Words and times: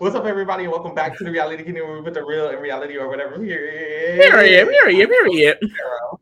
What's 0.00 0.16
up, 0.16 0.24
everybody, 0.24 0.66
welcome 0.66 0.94
back 0.94 1.18
to 1.18 1.24
the 1.24 1.30
Reality 1.30 1.62
Kingdom 1.62 1.86
where 1.86 1.98
we 1.98 2.02
put 2.02 2.14
the 2.14 2.24
real 2.24 2.48
in 2.48 2.58
reality 2.58 2.96
or 2.96 3.06
whatever. 3.06 3.34
Here, 3.44 3.58
Period. 4.16 4.66
Period. 4.66 5.10
Period. 5.10 5.60
Period. 5.60 6.18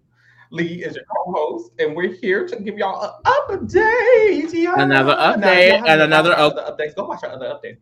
Lee 0.50 0.82
is 0.82 0.96
your 0.96 1.04
co-host, 1.04 1.70
and 1.78 1.94
we're 1.94 2.12
here 2.12 2.44
to 2.44 2.58
give 2.58 2.76
y'all 2.76 3.00
an 3.04 3.32
update. 3.60 4.52
Y'all. 4.52 4.80
Another 4.80 5.14
update 5.14 5.80
and 5.86 6.02
another 6.02 6.32
up- 6.32 6.56
updates. 6.56 6.96
Go 6.96 7.04
watch 7.06 7.22
our 7.22 7.30
other 7.30 7.46
updates. 7.46 7.78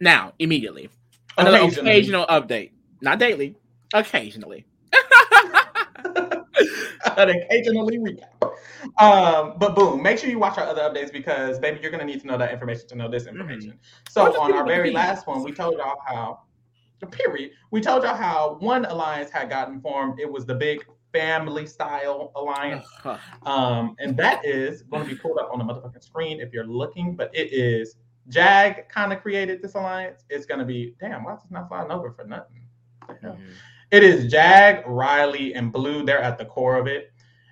Now, 0.00 0.32
immediately. 0.40 0.90
Another 1.38 1.58
occasional 1.58 2.26
update. 2.26 2.72
Not 3.00 3.20
daily. 3.20 3.54
Occasionally. 3.94 4.66
An 7.16 7.28
occasionally 7.30 7.98
recap. 7.98 8.29
Um, 8.98 9.54
but 9.58 9.74
boom, 9.74 10.02
make 10.02 10.18
sure 10.18 10.30
you 10.30 10.38
watch 10.38 10.58
our 10.58 10.64
other 10.64 10.82
updates 10.82 11.12
because 11.12 11.58
baby, 11.58 11.80
you're 11.82 11.90
gonna 11.90 12.04
need 12.04 12.20
to 12.20 12.26
know 12.26 12.38
that 12.38 12.52
information 12.52 12.88
to 12.88 12.94
know 12.96 13.08
this 13.08 13.26
information. 13.26 13.72
Or 13.72 14.32
So 14.32 14.40
on 14.40 14.52
our 14.52 14.64
very 14.66 14.90
last 14.92 15.26
one, 15.26 15.42
we 15.42 15.52
told 15.52 15.78
y'all 15.78 15.98
how 16.06 16.40
period. 17.06 17.52
We 17.70 17.80
told 17.80 18.02
y'all 18.02 18.14
how 18.14 18.56
one 18.60 18.84
alliance 18.84 19.30
had 19.30 19.48
gotten 19.48 19.80
formed. 19.80 20.20
It 20.20 20.30
was 20.30 20.44
the 20.44 20.54
big 20.54 20.84
family 21.12 21.66
style 21.66 22.32
alliance. 22.36 22.86
Um, 23.44 23.96
and 23.98 24.16
that 24.18 24.44
is 24.44 24.82
going 24.82 25.04
to 25.04 25.08
be 25.08 25.16
pulled 25.16 25.38
up 25.38 25.50
on 25.52 25.58
the 25.58 25.64
motherfucking 25.64 26.04
screen 26.04 26.40
if 26.40 26.52
you're 26.52 26.66
looking, 26.66 27.16
but 27.16 27.30
it 27.34 27.52
is 27.52 27.96
Jag 28.28 28.88
kind 28.88 29.12
of 29.12 29.22
created 29.22 29.62
this 29.62 29.74
alliance. 29.74 30.24
It's 30.28 30.46
going 30.46 30.60
to 30.60 30.66
be 30.66 30.94
damn, 31.00 31.24
why 31.24 31.34
is 31.34 31.42
this 31.42 31.50
not 31.50 31.68
flying 31.68 31.90
over 31.90 32.12
for 32.12 32.24
nothing? 32.24 32.66
What 33.06 33.20
the 33.20 33.28
hell? 33.28 33.36
Mhm. 33.36 33.52
It 33.90 34.04
is 34.04 34.30
Jag, 34.30 34.86
Riley, 34.86 35.54
and 35.54 35.72
Blue. 35.72 36.04
They're 36.04 36.20
at 36.20 36.38
the 36.38 36.44
core 36.44 36.76
of 36.76 36.86
it. 36.86 37.09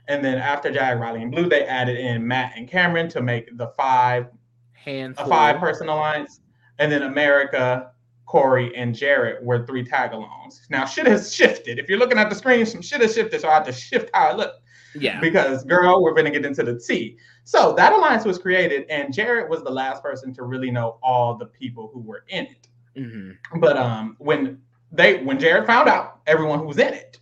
And 0.09 0.25
then 0.25 0.39
after 0.39 0.71
Jag, 0.73 0.98
Riley, 0.98 1.23
and 1.23 1.30
Blue, 1.30 1.48
they 1.48 1.65
added 1.65 1.98
in 1.98 2.27
Matt 2.27 2.55
and 2.57 2.67
Cameron 2.67 3.09
to 3.11 3.21
make 3.23 3.57
the 3.57 3.69
five 3.77 4.27
Handful. 4.73 5.27
a 5.27 5.29
five 5.29 5.59
person 5.59 5.89
alliance. 5.89 6.41
And 6.79 6.91
then 6.91 7.03
America, 7.03 7.91
Cory, 8.27 8.75
and 8.75 8.95
Jared 8.95 9.45
were 9.45 9.67
three 9.67 9.84
tag 9.84 10.12
alongs. 10.12 10.61
Now 10.70 10.84
shit 10.87 11.06
has 11.06 11.34
shifted. 11.34 11.78
If 11.78 11.89
you're 11.89 11.98
looking 11.98 12.19
at 12.19 12.31
the 12.31 12.37
screen, 12.37 12.65
some 12.65 12.81
shit 12.83 13.00
has 13.03 13.15
shifted. 13.15 13.41
So 13.41 13.48
I 13.48 13.55
have 13.55 13.67
to 13.67 13.73
shift 13.73 14.11
how 14.15 14.28
I 14.28 14.33
look 14.34 14.55
Yeah. 14.95 15.20
because 15.20 15.65
girl, 15.65 16.03
we're 16.03 16.15
gonna 16.15 16.31
get 16.31 16.47
into 16.47 16.62
the 16.62 16.78
T. 16.78 17.19
So 17.45 17.72
that 17.75 17.93
alliance 17.93 18.25
was 18.25 18.39
created, 18.39 18.87
and 18.91 19.12
Jared 19.12 19.48
was 19.50 19.62
the 19.62 19.70
last 19.70 20.03
person 20.03 20.33
to 20.34 20.43
really 20.43 20.70
know 20.70 20.98
all 21.03 21.34
the 21.37 21.47
people 21.47 21.91
who 21.93 22.00
were 22.00 22.25
in 22.28 22.47
it. 22.47 22.69
hmm 22.97 23.31
But 23.59 23.77
um, 23.77 24.17
when 24.19 24.61
they 24.93 25.22
when 25.22 25.39
Jared 25.39 25.67
found 25.67 25.89
out 25.89 26.20
everyone 26.27 26.61
who 26.61 26.67
was 26.67 26.78
in 26.78 26.95
it, 26.95 27.19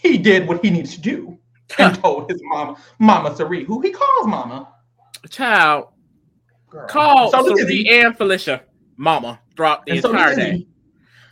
he 0.00 0.18
did 0.18 0.46
what 0.46 0.64
he 0.64 0.70
needed 0.70 0.90
to 0.92 1.00
do 1.00 1.37
and 1.78 1.94
told 2.02 2.30
his 2.30 2.40
mama, 2.44 2.76
Mama 2.98 3.34
Cirie, 3.36 3.64
who 3.64 3.80
he 3.80 3.90
calls 3.90 4.26
Mama. 4.26 4.68
Child, 5.30 5.88
Girl. 6.70 6.86
call 6.88 7.30
So 7.30 7.38
does 7.48 7.58
Cirie 7.58 7.62
Izzy. 7.80 7.88
and 7.90 8.16
Felicia 8.16 8.62
mama 8.96 9.40
throughout 9.56 9.84
the 9.86 9.92
And 9.92 10.04
entire 10.04 10.28
does 10.28 10.36
day. 10.36 10.66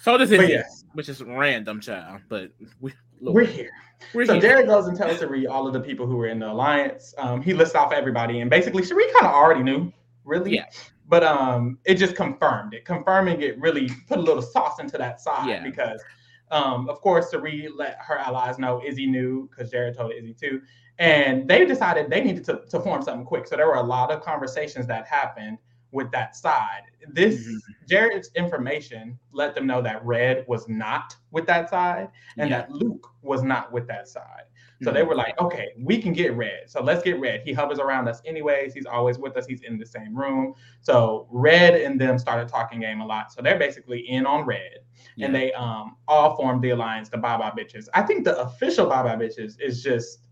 So 0.02 0.16
does 0.18 0.30
But 0.30 0.40
Izzy, 0.40 0.52
yes, 0.52 0.84
which 0.94 1.08
is 1.08 1.22
random, 1.22 1.80
child. 1.80 2.20
But 2.28 2.50
we, 2.80 2.92
look, 3.20 3.34
we're 3.34 3.44
here. 3.44 3.70
we're 4.14 4.26
So 4.26 4.34
here. 4.34 4.42
Jared 4.42 4.66
goes 4.66 4.86
and 4.88 4.96
tells 4.96 5.18
Cirie 5.18 5.46
all 5.46 5.66
of 5.66 5.72
the 5.72 5.80
people 5.80 6.06
who 6.06 6.16
were 6.16 6.28
in 6.28 6.38
the 6.38 6.50
alliance. 6.50 7.14
Um, 7.18 7.40
he 7.42 7.54
lists 7.54 7.74
off 7.74 7.92
everybody, 7.92 8.40
and 8.40 8.50
basically 8.50 8.82
Cirie 8.84 9.06
kind 9.14 9.26
of 9.26 9.32
already 9.32 9.62
knew, 9.62 9.92
really. 10.24 10.54
Yeah. 10.54 10.66
But 11.08 11.22
um, 11.22 11.78
it 11.84 11.94
just 11.94 12.16
confirmed 12.16 12.74
it. 12.74 12.84
Confirming 12.84 13.40
it 13.40 13.58
really 13.60 13.88
put 14.08 14.18
a 14.18 14.20
little 14.20 14.42
sauce 14.42 14.80
into 14.80 14.98
that 14.98 15.20
side 15.20 15.48
Yeah. 15.48 15.62
because, 15.62 16.02
um, 16.50 16.88
of 16.88 17.00
course, 17.00 17.30
Cirie 17.30 17.68
let 17.74 17.98
her 18.00 18.18
allies 18.18 18.58
know 18.58 18.82
Izzy 18.84 19.06
knew 19.06 19.48
because 19.48 19.70
Jared 19.70 19.96
told 19.96 20.12
Izzy 20.12 20.34
too, 20.34 20.62
and 20.98 21.46
they 21.48 21.64
decided 21.66 22.08
they 22.10 22.22
needed 22.22 22.44
to, 22.44 22.62
to 22.70 22.80
form 22.80 23.02
something 23.02 23.26
quick. 23.26 23.46
So 23.46 23.56
there 23.56 23.66
were 23.66 23.74
a 23.74 23.82
lot 23.82 24.10
of 24.10 24.22
conversations 24.22 24.86
that 24.86 25.06
happened 25.06 25.58
with 25.92 26.10
that 26.12 26.36
side. 26.36 26.82
This 27.08 27.46
Mhm. 27.46 27.60
Jared's 27.88 28.30
information 28.34 29.18
let 29.32 29.54
them 29.54 29.66
know 29.66 29.80
that 29.82 30.04
Red 30.04 30.44
was 30.48 30.68
not 30.68 31.16
with 31.30 31.46
that 31.46 31.70
side 31.70 32.10
and 32.38 32.50
Yeah. 32.50 32.58
that 32.62 32.70
Luke 32.70 33.12
was 33.22 33.42
not 33.42 33.72
with 33.72 33.86
that 33.88 34.08
side. 34.08 34.44
So 34.82 34.90
they 34.90 35.02
were 35.02 35.14
like, 35.14 35.40
okay, 35.40 35.68
we 35.78 36.00
can 36.00 36.12
get 36.12 36.34
Red. 36.34 36.64
So 36.66 36.82
let's 36.82 37.02
get 37.02 37.18
Red. 37.18 37.42
He 37.44 37.52
hovers 37.52 37.78
around 37.78 38.08
us 38.08 38.20
anyways. 38.26 38.74
He's 38.74 38.86
always 38.86 39.18
with 39.18 39.36
us. 39.36 39.46
He's 39.46 39.62
in 39.62 39.78
the 39.78 39.86
same 39.86 40.14
room. 40.14 40.54
So 40.82 41.26
Red 41.30 41.80
and 41.80 42.00
them 42.00 42.18
started 42.18 42.48
talking 42.48 42.80
game 42.80 43.00
a 43.00 43.06
lot. 43.06 43.32
So 43.32 43.40
they're 43.40 43.58
basically 43.58 44.00
in 44.08 44.26
on 44.26 44.44
Red. 44.44 44.80
Yeah. 45.16 45.26
And 45.26 45.34
they 45.34 45.52
um 45.54 45.96
all 46.08 46.36
formed 46.36 46.62
the 46.62 46.70
alliance, 46.70 47.08
the 47.08 47.18
Bye 47.18 47.38
Bye 47.38 47.52
Bitches. 47.58 47.88
I 47.94 48.02
think 48.02 48.24
the 48.24 48.38
official 48.38 48.86
Bye 48.86 49.02
Bye 49.02 49.16
Bitches 49.16 49.58
is 49.60 49.82
just 49.82 50.26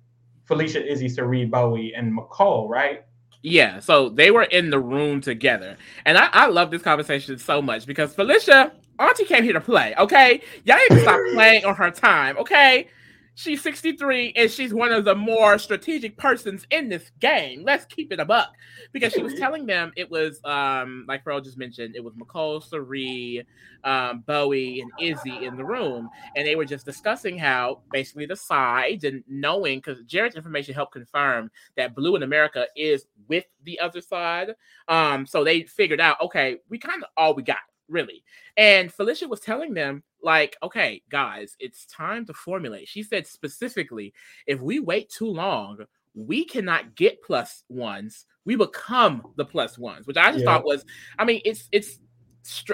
Felicia, 0.44 0.84
Izzy, 0.87 1.09
Cirie, 1.09 1.47
Bowie, 1.47 1.94
and 1.94 2.16
Mecole, 2.16 2.69
right? 2.69 3.04
Yeah, 3.43 3.81
so 3.81 4.09
they 4.09 4.31
were 4.31 4.44
in 4.44 4.71
the 4.71 4.78
room 4.78 5.21
together. 5.21 5.77
And 6.06 6.16
I, 6.16 6.28
I 6.33 6.47
love 6.47 6.71
this 6.71 6.83
conversation 6.83 7.38
so 7.38 7.60
much 7.60 7.87
because 7.87 8.15
Felicia, 8.15 8.72
Auntie 8.99 9.25
came 9.25 9.43
here 9.43 9.53
to 9.53 9.60
play, 9.60 9.94
okay? 9.99 10.41
Y'all 10.65 10.78
need 10.78 10.97
to 10.97 11.03
stop 11.03 11.21
playing 11.34 11.65
on 11.65 11.75
her 11.75 11.91
time, 11.91 12.38
okay? 12.38 12.88
She's 13.37 13.62
63 13.62 14.33
and 14.37 14.50
she's 14.50 14.72
one 14.72 14.93
of 14.93 15.05
the 15.05 15.15
more 15.15 15.59
strategic 15.59 16.17
persons 16.17 16.67
in 16.71 16.89
this 16.89 17.11
game. 17.21 17.65
Let's 17.65 17.84
keep 17.84 18.12
it 18.12 18.21
a 18.21 18.25
buck. 18.25 18.53
Because 18.93 19.12
she 19.12 19.22
was 19.22 19.34
telling 19.34 19.67
them 19.67 19.93
it 19.97 20.11
was 20.11 20.41
um 20.45 21.05
like 21.09 21.25
Pearl 21.25 21.41
just 21.41 21.59
mentioned, 21.59 21.97
it 21.97 22.05
was 22.05 22.15
Mecole, 22.15 22.62
Cirie, 22.62 23.45
um, 23.83 24.22
Bowie, 24.27 24.81
and 24.81 24.91
Izzy 25.00 25.45
in 25.45 25.56
the 25.56 25.65
room. 25.65 26.09
And 26.37 26.47
they 26.47 26.56
were 26.56 26.65
just 26.65 26.87
discussing 26.87 27.37
how 27.39 27.81
basically 27.93 28.27
the 28.27 28.37
sides 28.37 29.05
and 29.05 29.25
knowing 29.28 29.78
because 29.78 30.03
Jared's 30.05 30.37
information 30.37 30.75
helped 30.75 30.93
confirm 30.93 31.51
that 31.77 31.95
Blue 31.95 32.16
in 32.16 32.22
America 32.22 32.66
is 32.77 33.06
with 33.28 33.45
the 33.65 33.81
other 33.81 34.01
side. 34.01 34.55
Um, 34.89 35.27
so 35.27 35.45
they 35.45 35.62
figured 35.62 36.01
out, 36.01 36.21
okay, 36.21 36.59
we 36.69 36.78
kind 36.78 37.03
of 37.03 37.09
all 37.16 37.34
we 37.34 37.43
got, 37.43 37.59
really. 37.89 38.22
And 38.56 38.93
Felicia 38.93 39.28
was 39.28 39.41
telling 39.41 39.75
them, 39.75 40.03
like, 40.24 40.56
okay, 40.62 41.02
guys, 41.10 41.56
it's 41.60 41.86
time 41.86 42.26
to 42.26 42.34
formulate. 42.34 42.88
She 42.88 43.02
said 43.02 43.26
specifically, 43.26 44.12
if 44.46 44.60
we 44.60 44.80
wait 44.80 45.08
too 45.10 45.26
long, 45.28 45.78
we 46.14 46.44
cannot 46.44 46.94
get 46.94 47.22
plus 47.22 47.64
ones. 47.68 48.26
We 48.44 48.56
become 48.56 49.22
the 49.36 49.44
plus 49.44 49.78
ones, 49.78 50.06
which 50.06 50.16
I 50.16 50.30
just 50.32 50.44
Yeah. 50.44 50.52
thought 50.54 50.64
was, 50.64 50.84
I 51.18 51.24
mean, 51.24 51.40
it's 51.44 51.68
it's. 51.72 51.98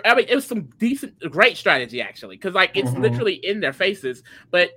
I 0.05 0.17
mean, 0.17 0.27
it 0.29 0.35
was 0.35 0.47
some 0.47 0.69
decent, 0.79 1.17
great 1.31 1.57
strategy 1.57 2.03
actually, 2.03 2.37
because 2.37 2.55
like 2.55 2.73
it's 2.75 2.91
Mhm. 2.91 3.03
literally 3.03 3.35
in 3.35 3.61
their 3.61 3.73
faces. 3.73 4.23
But 4.51 4.71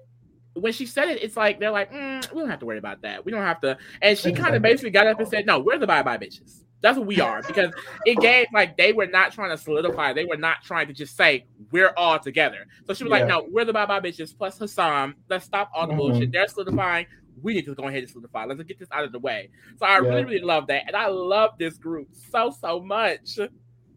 when 0.54 0.72
she 0.72 0.86
said 0.86 1.10
it, 1.10 1.24
it's 1.24 1.36
like 1.36 1.60
they're 1.60 1.72
like, 1.72 1.92
mm, 1.92 2.32
we 2.32 2.42
don't 2.42 2.50
have 2.50 2.60
to 2.60 2.66
worry 2.68 2.78
about 2.78 3.02
that. 3.02 3.26
We 3.26 3.32
don't 3.32 3.42
have 3.42 3.60
to. 3.62 3.76
And 4.04 4.16
she 4.18 4.34
kind 4.34 4.56
of 4.56 4.62
basically 4.62 4.92
got 4.92 5.08
up 5.08 5.20
and 5.20 5.28
said, 5.28 5.48
no, 5.48 5.60
we're 5.60 5.80
the 5.80 5.88
bye 5.88 6.04
bye 6.04 6.18
bitches. 6.20 6.62
That's 6.84 6.98
what 6.98 7.08
we 7.08 7.22
are 7.22 7.42
because 7.42 7.72
it 8.06 8.20
gave 8.22 8.48
like 8.54 8.76
they 8.78 8.92
were 8.92 9.08
not 9.08 9.32
trying 9.32 9.50
to 9.50 9.58
solidify. 9.58 10.12
They 10.14 10.26
were 10.26 10.38
not 10.38 10.58
trying 10.64 10.86
to 10.88 10.94
just 10.94 11.16
say 11.16 11.46
we're 11.72 11.94
all 11.98 12.20
together. 12.20 12.68
So 12.86 12.94
she 12.94 13.06
was 13.06 13.10
like, 13.12 13.26
no, 13.26 13.48
we're 13.50 13.66
the 13.66 13.74
bye 13.74 13.86
bye 13.86 14.02
bitches 14.02 14.38
plus 14.38 14.60
Hassan. 14.60 15.16
Let's 15.30 15.46
stop 15.46 15.72
all 15.74 15.88
the 15.88 15.94
Mhm. 15.94 15.98
bullshit. 15.98 16.32
They're 16.34 16.48
solidifying. 16.48 17.08
We 17.42 17.54
need 17.54 17.66
to 17.66 17.74
go 17.74 17.88
ahead 17.88 18.04
and 18.04 18.10
solidify. 18.10 18.46
Let's 18.46 18.62
get 18.64 18.78
this 18.78 18.90
out 18.92 19.06
of 19.06 19.14
the 19.14 19.20
way. 19.20 19.50
So 19.80 19.86
I 19.86 19.94
Yeah. 19.94 20.10
really, 20.10 20.24
really 20.26 20.40
love 20.42 20.68
that, 20.68 20.84
and 20.86 20.96
I 20.96 21.08
love 21.08 21.52
this 21.58 21.78
group 21.78 22.10
so, 22.12 22.52
so 22.52 22.82
much. 22.82 23.40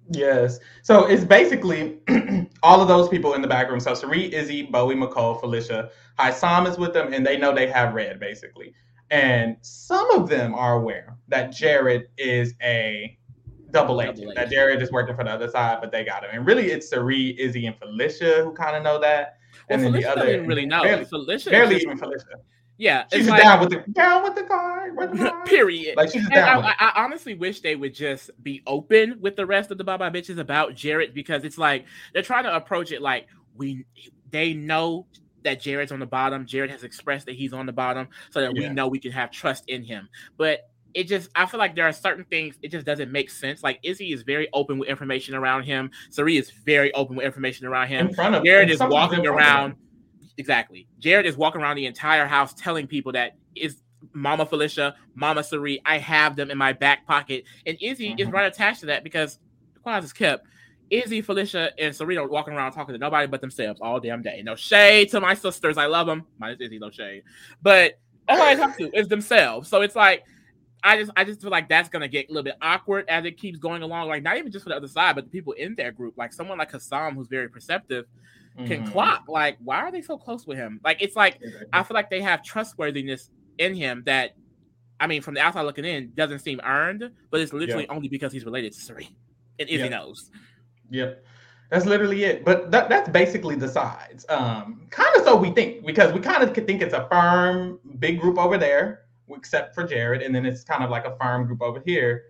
Yes. 0.09 0.61
So 0.83 1.07
it's 1.07 1.25
basically 1.25 1.99
all 2.63 2.81
of 2.81 2.87
those 2.87 3.09
people 3.09 3.35
in 3.35 3.43
the 3.43 3.49
back 3.49 3.69
room. 3.69 3.81
So 3.81 3.95
Cirie, 3.95 4.33
Izzy, 4.33 4.63
Bowie, 4.63 4.95
Mecole, 4.95 5.41
Felicia, 5.41 5.91
Sam 6.33 6.67
is 6.67 6.79
with 6.79 6.93
them, 6.95 7.13
and 7.13 7.27
they 7.27 7.37
know 7.37 7.53
they 7.53 7.67
have 7.67 7.95
red 7.95 8.21
basically. 8.21 8.73
And 9.11 9.57
some 9.61 10.11
of 10.13 10.29
them 10.29 10.55
are 10.55 10.75
aware 10.77 11.17
that 11.29 11.53
Jared 11.53 12.09
is 12.19 12.55
a 12.63 13.17
double 13.71 14.01
agent, 14.03 14.19
Double 14.21 14.35
that. 14.35 14.51
Jared 14.51 14.83
is 14.83 14.91
working 14.91 15.15
for 15.17 15.25
the 15.25 15.31
other 15.31 15.49
side, 15.49 15.79
but 15.81 15.93
they 15.93 16.05
got 16.05 16.25
him. 16.25 16.31
And 16.33 16.47
really, 16.47 16.71
it's 16.73 16.89
Cirie, 16.89 17.39
Izzy, 17.41 17.67
and 17.67 17.77
Felicia 17.79 18.43
who 18.43 18.53
kind 18.53 18.77
of 18.77 18.83
know 18.83 18.99
that. 19.01 19.39
Well, 19.69 19.79
And 19.79 19.83
then 19.85 19.93
the 19.93 20.03
Felicia 20.03 20.13
other, 20.21 20.27
doesn't 20.33 20.47
really 20.47 20.67
know. 20.67 20.83
barely, 20.83 21.05
Felicia, 21.05 21.51
barely 21.51 21.77
even 21.77 21.97
Felicia. 21.99 22.25
yeah, 22.79 23.05
She's 23.13 23.21
it's 23.23 23.29
like, 23.31 23.43
down 23.43 23.61
with 23.61 23.71
the 23.71 23.85
down 23.93 24.23
with 24.25 24.35
the 24.35 24.43
guard. 24.43 24.97
With 24.97 25.13
the 25.13 25.17
guard. 25.31 25.47
period. 25.47 25.97
Like 25.97 26.11
she's 26.13 26.29
down. 26.31 26.65
I. 26.65 26.69
I, 26.71 26.75
I 26.97 27.05
honestly 27.05 27.35
wish 27.35 27.61
they 27.61 27.77
would 27.77 27.95
just 27.95 28.31
be 28.43 28.63
open 28.67 29.19
with 29.21 29.37
the 29.37 29.47
rest 29.47 29.71
of 29.71 29.79
the 29.79 29.85
Bye 29.85 29.97
Bye 29.99 30.11
bitches 30.11 30.39
about 30.39 30.75
Jared 30.75 31.15
because 31.15 31.45
it's 31.45 31.59
like 31.59 31.85
they're 32.13 32.23
trying 32.23 32.45
to 32.45 32.55
approach 32.55 32.91
it 32.93 33.03
like 33.03 33.27
we 33.57 33.85
they 34.31 34.53
know 34.53 35.07
that 35.47 35.61
Jared's 35.61 35.91
on 35.93 35.99
the 36.01 36.07
bottom. 36.07 36.45
Jared 36.47 36.71
has 36.71 36.85
expressed 36.85 37.27
that 37.27 37.35
he's 37.35 37.53
on 37.53 37.65
the 37.67 37.73
bottom, 37.73 38.09
so 38.31 38.41
that 38.41 38.53
we 38.53 38.69
know 38.69 38.87
we 38.87 38.99
can 39.01 39.13
have 39.13 39.31
trust 39.31 39.65
in 39.69 39.83
him. 39.83 40.09
But 40.37 40.69
it 40.95 41.05
just 41.09 41.29
I 41.35 41.45
feel 41.47 41.59
like 41.59 41.75
there 41.75 41.87
are 41.87 41.93
certain 41.93 42.25
things 42.25 42.57
it 42.63 42.71
just 42.71 42.87
doesn't 42.87 43.11
make 43.13 43.31
sense. 43.31 43.63
Like 43.63 43.79
Izzy 43.83 44.13
is 44.13 44.23
very 44.23 44.49
open 44.53 44.79
with 44.79 44.89
information 44.89 45.35
around 45.35 45.65
him. 45.65 45.91
Cirie 46.11 46.37
is 46.39 46.51
very 46.51 46.93
open 46.95 47.17
with 47.17 47.27
information 47.27 47.67
around 47.67 47.89
him. 47.89 48.09
in 48.09 48.15
front 48.15 48.35
of 48.35 48.45
Jared 48.45 48.71
is 48.71 48.79
walking 48.81 48.91
front 48.91 49.13
of 49.19 49.25
them. 49.25 49.35
around. 49.35 49.75
Exactly. 50.39 50.87
Jared 50.99 51.27
is 51.27 51.37
walking 51.37 51.61
around 51.61 51.77
the 51.77 51.87
entire 51.87 52.27
house 52.27 52.55
telling 52.55 52.87
people 52.87 53.13
that 53.13 53.37
is 53.55 53.83
Mama 54.13 54.47
Felicia, 54.47 54.95
Mama 55.15 55.43
Cirie, 55.43 55.81
I 55.85 55.99
have 55.99 56.37
them 56.37 56.51
in 56.51 56.59
my 56.59 56.73
back 56.73 57.07
pocket. 57.07 57.45
And 57.67 57.77
Izzy 57.81 58.15
is 58.19 58.29
Mhm. 58.29 58.33
right 58.33 58.47
attached 58.47 58.81
to 58.81 58.87
that 58.87 59.03
because 59.05 59.39
the 59.75 59.81
clause 59.81 60.05
is 60.05 60.13
kept. 60.13 60.47
Izzy, 60.91 61.21
Felicia, 61.21 61.73
and 61.79 61.95
Serena 61.95 62.27
walking 62.27 62.55
around 62.55 62.73
talking 62.73 62.93
to 62.93 62.99
nobody 62.99 63.27
but 63.27 63.41
themselves 63.41 63.81
all 63.81 63.99
damn 64.01 64.23
day. 64.23 64.43
No 64.45 64.55
shade 64.55 65.11
to 65.11 65.21
my 65.21 65.35
sisters. 65.35 65.77
I 65.79 65.87
love 65.87 66.07
them. 66.07 66.27
Minus 66.39 66.61
Izzy, 66.61 66.79
no 66.79 66.91
shade. 66.91 67.23
But 67.63 67.99
all 68.29 68.41
I 68.41 68.55
talk 68.55 68.77
to 68.79 68.91
is 68.97 69.09
themselves. 69.09 69.69
So 69.69 69.83
it's 69.83 69.97
like, 69.97 70.23
I 70.83 70.99
just 70.99 71.11
I 71.17 71.25
just 71.25 71.41
feel 71.41 71.51
like 71.51 71.69
that's 71.69 71.89
gonna 71.89 72.07
get 72.07 72.29
a 72.29 72.33
little 72.33 72.45
bit 72.45 72.57
awkward 72.63 73.07
as 73.09 73.25
it 73.25 73.39
keeps 73.39 73.59
going 73.59 73.83
along. 73.83 74.09
Like 74.09 74.23
not 74.23 74.37
even 74.37 74.53
just 74.53 74.63
for 74.63 74.69
the 74.69 74.77
other 74.77 74.87
side, 74.89 75.17
but 75.17 75.25
the 75.25 75.31
people 75.31 75.53
in 75.55 75.75
their 75.75 75.91
group. 75.91 76.15
Like 76.17 76.33
someone 76.33 76.59
like 76.59 76.71
Hassan, 76.71 77.15
who's 77.15 77.27
very 77.29 77.49
perceptive, 77.49 78.05
can 78.67 78.85
Mhm. 78.85 78.93
clock. 78.93 79.25
Like, 79.29 79.59
why 79.65 79.79
are 79.79 79.91
they 79.91 80.03
so 80.03 80.17
close 80.17 80.47
with 80.47 80.57
him? 80.59 80.81
Like, 80.85 81.03
it's 81.03 81.17
like 81.17 81.41
I 81.73 81.83
feel 81.83 81.95
like 81.95 82.11
they 82.11 82.21
have 82.21 82.43
trustworthiness 82.45 83.31
in 83.59 83.75
him 83.75 84.03
that, 84.07 84.37
I 85.01 85.07
mean, 85.09 85.23
from 85.23 85.35
the 85.35 85.41
outside 85.41 85.63
looking 85.63 85.85
in, 85.85 86.13
doesn't 86.15 86.39
seem 86.41 86.61
earned, 86.63 87.11
but 87.31 87.41
it's 87.41 87.53
literally 87.53 87.89
only 87.89 88.09
because 88.09 88.33
he's 88.33 88.45
related 88.45 88.73
to 88.73 88.79
Cirie, 88.81 89.09
and 89.59 89.69
Izzy 89.69 89.85
Yeah. 89.85 89.89
knows. 89.89 90.31
Yep. 90.91 91.25
That's 91.71 91.85
literally 91.85 92.25
it. 92.25 92.45
But 92.45 92.71
that, 92.71 92.89
that's 92.89 93.09
basically 93.09 93.57
the 93.57 93.69
sides. 93.69 94.25
Um, 94.29 94.87
kind 94.91 95.15
of 95.17 95.25
so 95.25 95.37
we 95.37 95.51
think 95.51 95.85
because 95.85 96.13
we 96.13 96.21
kind 96.21 96.43
of 96.43 96.55
think 96.55 96.81
it's 96.83 96.95
a 96.95 97.09
firm 97.11 97.81
big 97.99 98.21
group 98.21 98.39
over 98.39 98.57
there, 98.57 99.03
except 99.31 99.75
for 99.75 99.85
Jared, 99.85 100.23
and 100.23 100.35
then 100.35 100.47
it's 100.47 100.63
kind 100.63 100.85
of 100.85 100.91
like 100.91 101.05
a 101.05 101.17
firm 101.21 101.47
group 101.47 101.63
over 101.63 101.83
here. 101.85 102.27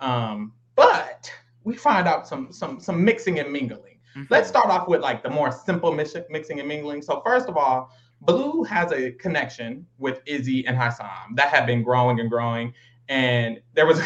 Um, 0.00 0.52
but 0.74 1.30
we 1.64 1.76
find 1.76 2.08
out 2.08 2.26
some 2.26 2.50
some 2.52 2.80
some 2.80 3.04
mixing 3.04 3.40
and 3.40 3.52
mingling. 3.52 3.98
Mhm. 4.16 4.26
Let's 4.30 4.48
start 4.48 4.68
off 4.68 4.88
with 4.88 5.02
like 5.02 5.22
the 5.22 5.30
more 5.30 5.52
simple 5.52 5.92
mix- 5.92 6.16
mixing 6.30 6.58
and 6.60 6.68
mingling. 6.68 7.02
So 7.02 7.20
first 7.24 7.48
of 7.48 7.58
all, 7.58 7.90
Blue 8.22 8.62
has 8.64 8.90
a 8.92 9.12
connection 9.12 9.86
with 9.98 10.20
Izzy 10.26 10.66
and 10.66 10.76
Hisam 10.76 11.36
that 11.36 11.48
have 11.48 11.66
been 11.66 11.82
growing 11.82 12.20
and 12.20 12.30
growing. 12.30 12.72
And 13.08 13.60
there 13.74 13.86
was 13.86 14.00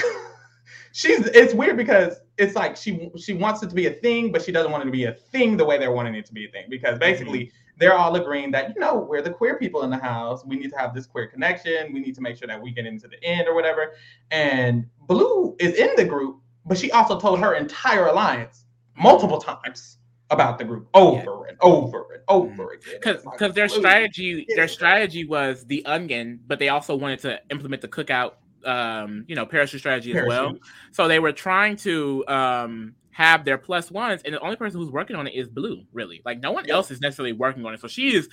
she's 0.93 1.27
it's 1.29 1.55
weird 1.55 1.77
because 1.77 2.21
it's 2.39 2.55
like 2.55 2.77
she 2.77 3.11
she 3.19 3.35
wants 3.35 3.63
it 3.63 3.69
to 3.69 3.75
be 3.75 3.87
a 3.87 3.93
thing, 3.93 4.33
but 4.33 4.43
she 4.43 4.53
doesn't 4.53 4.71
want 4.71 4.83
it 4.83 4.87
to 4.87 4.93
be 4.93 5.05
a 5.05 5.13
thing 5.13 5.57
the 5.57 5.65
way 5.65 5.79
they're 5.79 5.93
wanting 5.93 6.15
it 6.15 6.27
to 6.27 6.33
be 6.33 6.47
a 6.47 6.51
thing. 6.51 6.67
Because 6.69 6.93
mm-hmm. 6.93 7.01
basically 7.01 7.53
they're 7.79 7.95
all 7.95 8.15
agreeing 8.15 8.51
that 8.53 8.75
you 8.75 8.81
know 8.81 8.97
we're 8.97 9.23
the 9.23 9.31
queer 9.31 9.59
people 9.59 9.83
in 9.83 9.91
the 9.91 9.99
house. 9.99 10.45
We 10.45 10.57
need 10.57 10.71
to 10.71 10.79
have 10.79 10.95
this 10.95 11.07
queer 11.07 11.27
connection. 11.27 11.93
We 11.93 12.01
need 12.01 12.15
to 12.15 12.21
make 12.21 12.37
sure 12.37 12.49
that 12.49 12.61
we 12.61 12.71
get 12.71 12.87
into 12.87 13.09
the 13.09 13.23
end 13.23 13.49
or 13.49 13.55
whatever. 13.55 13.95
And 14.31 14.87
Blue 15.07 15.57
is 15.59 15.75
in 15.75 15.91
the 15.97 16.05
group, 16.05 16.41
but 16.65 16.79
she 16.79 16.91
also 16.91 17.19
told 17.19 17.41
her 17.41 17.55
entire 17.55 18.07
alliance 18.07 18.65
multiple 18.97 19.39
times 19.41 19.99
about 20.31 20.59
the 20.59 20.65
group 20.65 20.89
over 20.95 21.45
and 21.45 21.59
over 21.61 22.07
and 22.15 22.23
over 22.29 22.65
mm-hmm. 22.65 22.89
again. 22.89 23.01
because 23.01 23.25
like, 23.25 23.55
their 23.55 23.69
strategy 23.69 24.47
their 24.57 24.69
strategy 24.69 25.25
was 25.25 25.65
the 25.67 25.85
onion, 25.85 26.41
but 26.47 26.59
they 26.59 26.71
also 26.71 26.97
wanted 26.97 27.21
to 27.21 27.39
implement 27.51 27.83
the 27.83 27.89
cookout, 27.89 28.33
um, 28.65 29.25
you 29.29 29.35
know, 29.35 29.47
parachute 29.47 29.81
strategy 29.81 30.17
as 30.17 30.27
well. 30.27 30.57
So 30.93 31.09
they 31.09 31.19
were 31.19 31.33
trying 31.33 31.77
to 31.79 32.25
um 32.29 32.95
have 33.11 33.45
their 33.45 33.59
plus 33.59 33.91
ones, 33.91 34.23
and 34.25 34.35
the 34.35 34.41
only 34.41 34.57
person 34.57 34.81
who's 34.81 34.91
working 34.91 35.17
on 35.17 35.27
it 35.27 35.35
is 35.35 35.49
Blue, 35.49 35.85
really. 35.93 36.23
Like 36.25 36.41
no 36.41 36.53
one 36.53 36.65
Yeah. 36.67 36.75
else 36.75 36.91
is 36.91 37.01
necessarily 37.01 37.33
working 37.33 37.65
on 37.67 37.75
it. 37.75 37.81
So 37.81 37.89
she 37.89 38.15
is 38.15 38.29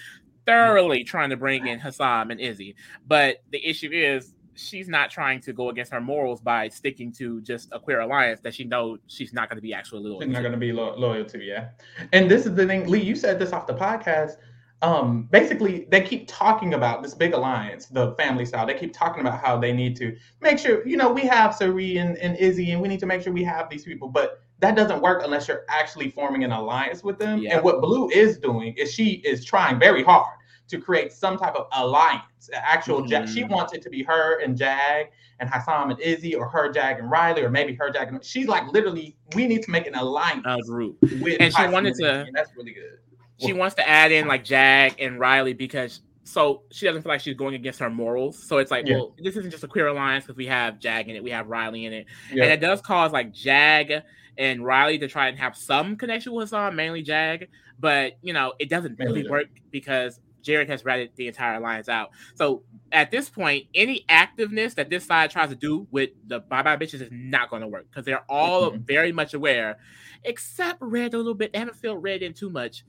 thoroughly 0.45 1.03
trying 1.03 1.29
to 1.31 1.37
bring 1.37 1.67
in 1.67 1.79
Hisam 1.79 2.31
and 2.31 2.39
Izzy. 2.39 2.75
But 3.05 3.43
the 3.51 3.63
issue 3.67 3.89
is 3.91 4.33
she's 4.55 4.87
not 4.89 5.09
trying 5.09 5.39
to 5.41 5.53
go 5.53 5.69
against 5.69 5.91
her 5.91 6.01
morals 6.01 6.41
by 6.41 6.67
sticking 6.69 7.11
to 7.13 7.41
just 7.41 7.69
a 7.71 7.79
queer 7.79 8.01
alliance 8.01 8.39
that 8.41 8.53
she 8.53 8.63
knows 8.65 8.99
she's 9.07 9.31
not 9.33 9.49
going 9.49 9.57
to 9.57 9.61
be 9.61 9.73
actually 9.73 10.01
loyal. 10.03 10.21
She's 10.21 10.29
not 10.29 10.41
going 10.41 10.51
to 10.53 10.57
be 10.57 10.71
lo- 10.73 10.95
loyal 10.97 11.23
to, 11.25 11.41
yeah. 11.43 11.69
And 12.13 12.29
this 12.29 12.45
is 12.45 12.55
the 12.55 12.65
thing, 12.65 12.87
Lee. 12.89 13.01
You 13.01 13.15
said 13.15 13.39
this 13.39 13.53
off 13.53 13.67
the 13.67 13.73
podcast. 13.73 14.33
Um, 14.81 15.23
basically, 15.29 15.87
they 15.89 16.01
keep 16.01 16.27
talking 16.27 16.73
about 16.73 17.03
this 17.03 17.13
big 17.13 17.33
alliance, 17.33 17.87
the 17.87 18.13
family 18.13 18.45
style. 18.45 18.65
They 18.65 18.75
keep 18.75 18.93
talking 18.93 19.19
about 19.19 19.43
how 19.43 19.57
they 19.57 19.73
need 19.73 19.95
to 19.97 20.15
make 20.41 20.57
sure, 20.57 20.87
you 20.87 20.95
know, 20.95 21.11
we 21.11 21.21
have 21.23 21.53
Cirie 21.53 21.97
and, 21.97 22.17
and 22.17 22.37
Izzy, 22.37 22.71
and 22.71 22.81
we 22.81 22.87
need 22.87 23.01
to 23.01 23.05
make 23.05 23.21
sure 23.21 23.33
we 23.33 23.43
have 23.43 23.69
these 23.69 23.83
people. 23.83 24.07
But 24.07 24.41
that 24.59 24.75
doesn't 24.75 25.01
work 25.01 25.21
unless 25.23 25.47
you're 25.49 25.65
actually 25.67 26.11
forming 26.11 26.43
an 26.45 26.51
alliance 26.51 27.03
with 27.03 27.19
them. 27.19 27.39
Yeah. 27.39 27.55
And 27.55 27.63
what 27.63 27.81
Blue 27.81 28.09
is 28.09 28.37
doing 28.37 28.73
is 28.77 28.93
she 28.93 29.15
is 29.25 29.43
trying 29.43 29.79
very 29.79 30.03
hard 30.03 30.33
to 30.69 30.79
create 30.79 31.11
some 31.11 31.37
type 31.37 31.55
of 31.55 31.65
alliance, 31.73 32.47
an 32.53 32.61
actual. 32.63 33.01
Mhm. 33.01 33.27
she 33.27 33.43
wants 33.43 33.73
it 33.73 33.81
to 33.81 33.89
be 33.89 34.03
her 34.03 34.39
and 34.39 34.55
Jag 34.55 35.07
and 35.39 35.49
Hisam 35.49 35.89
and 35.91 35.99
Izzy, 35.99 36.35
or 36.35 36.47
her 36.47 36.71
Jag 36.71 36.99
and 36.99 37.09
Riley, 37.09 37.41
or 37.43 37.49
maybe 37.49 37.73
her 37.75 37.89
Jag 37.89 38.07
and. 38.09 38.23
She's 38.23 38.47
like 38.47 38.65
literally, 38.71 39.17
we 39.35 39.45
need 39.47 39.63
to 39.63 39.71
make 39.71 39.87
an 39.87 39.95
alliance 39.95 40.43
A 40.45 40.57
group. 40.61 40.97
with 41.01 41.37
And 41.41 41.53
she 41.53 41.67
wanted 41.67 41.91
Izzy, 41.91 42.03
to- 42.03 42.21
and 42.21 42.33
that's 42.33 42.55
really 42.55 42.71
good. 42.73 42.99
She 43.39 43.53
wants 43.53 43.75
to 43.75 43.87
add 43.87 44.11
in 44.11 44.27
like 44.27 44.43
Jag 44.43 44.95
and 44.99 45.19
Riley 45.19 45.53
because 45.53 46.01
so 46.23 46.61
she 46.71 46.85
doesn't 46.85 47.01
feel 47.01 47.11
like 47.11 47.21
she's 47.21 47.35
going 47.35 47.55
against 47.55 47.79
her 47.79 47.89
morals. 47.89 48.37
So 48.43 48.59
it's 48.59 48.69
like, 48.69 48.87
Yeah. 48.87 48.97
well, 48.97 49.15
this 49.17 49.35
isn't 49.35 49.49
just 49.49 49.63
a 49.63 49.67
queer 49.67 49.87
alliance 49.87 50.25
because 50.25 50.37
we 50.37 50.45
have 50.45 50.79
Jag 50.79 51.09
in 51.09 51.15
it, 51.15 51.23
we 51.23 51.31
have 51.31 51.47
Riley 51.47 51.85
in 51.85 51.93
it, 51.93 52.05
Yeah. 52.31 52.43
and 52.43 52.53
it 52.53 52.59
does 52.59 52.81
cause 52.81 53.11
like 53.11 53.31
Jag 53.33 54.03
and 54.37 54.63
Riley 54.63 54.99
to 54.99 55.07
try 55.07 55.27
and 55.27 55.39
have 55.39 55.55
some 55.57 55.95
connection 55.95 56.33
with 56.33 56.43
Hassan, 56.49 56.75
mainly 56.75 57.01
Jag, 57.01 57.47
but 57.79 58.17
you 58.21 58.33
know 58.33 58.53
it 58.59 58.69
doesn't 58.69 58.99
really 58.99 59.27
work 59.27 59.47
because 59.71 60.19
Jared 60.41 60.69
has 60.69 60.85
ratted 60.85 61.09
the 61.17 61.27
entire 61.27 61.55
alliance 61.57 61.89
out. 61.89 62.11
So 62.35 62.63
at 62.93 63.11
this 63.11 63.29
point, 63.29 63.65
any 63.73 64.05
activeness 64.07 64.75
that 64.75 64.89
this 64.89 65.05
side 65.05 65.31
tries 65.31 65.49
to 65.49 65.55
do 65.55 65.85
with 65.91 66.11
the 66.27 66.39
bye 66.39 66.61
bye 66.61 66.77
bitches 66.77 67.01
is 67.01 67.09
not 67.11 67.49
going 67.49 67.61
to 67.61 67.67
work 67.67 67.87
because 67.89 68.05
they're 68.05 68.23
all 68.29 68.71
Mhm. 68.71 68.85
very 68.87 69.11
much 69.11 69.33
aware, 69.33 69.79
except 70.23 70.77
Red 70.81 71.13
a 71.13 71.17
little 71.17 71.33
bit. 71.33 71.53
They 71.53 71.59
haven't 71.59 71.75
filled 71.77 72.03
Red 72.03 72.21
in 72.21 72.33
too 72.33 72.49
much. 72.49 72.83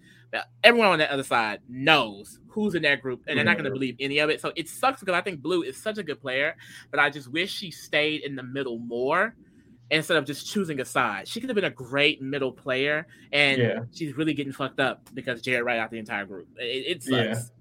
Everyone 0.63 0.89
on 0.89 0.99
the 0.99 1.13
other 1.13 1.23
side 1.25 1.61
knows 1.69 2.39
who's 2.47 2.75
in 2.75 2.83
that 2.83 3.03
group, 3.03 3.23
and 3.27 3.37
they're 3.37 3.45
not 3.45 3.57
going 3.57 3.65
to 3.65 3.71
believe 3.71 3.97
any 4.01 4.19
of 4.19 4.31
it. 4.31 4.41
So 4.41 4.53
it 4.57 4.69
sucks 4.69 5.01
because 5.01 5.15
I 5.15 5.21
think 5.21 5.41
Blue 5.41 5.63
is 5.63 5.77
such 5.77 5.99
a 5.99 6.03
good 6.03 6.21
player, 6.21 6.57
but 6.91 7.01
I 7.01 7.11
just 7.11 7.29
wish 7.29 7.53
she 7.53 7.71
stayed 7.71 8.23
in 8.23 8.37
the 8.37 8.43
middle 8.43 8.79
more 8.79 9.35
instead 9.91 10.17
of 10.17 10.25
just 10.25 10.47
choosing 10.47 10.81
a 10.81 10.85
side. 10.85 11.27
She 11.27 11.41
could 11.41 11.49
have 11.49 11.57
been 11.57 11.65
a 11.65 11.71
great 11.71 12.23
middle 12.23 12.53
player, 12.53 13.07
and 13.33 13.59
Yeah. 13.59 13.81
she's 13.93 14.17
really 14.17 14.35
getting 14.35 14.53
fucked 14.53 14.79
up 14.79 15.09
because 15.15 15.43
Jared 15.43 15.65
right 15.65 15.79
out 15.79 15.91
the 15.91 15.99
entire 15.99 16.27
group. 16.27 16.49
It, 16.59 16.99
it 16.99 17.05
Yeah. 17.07 17.35
sucks. 17.35 17.53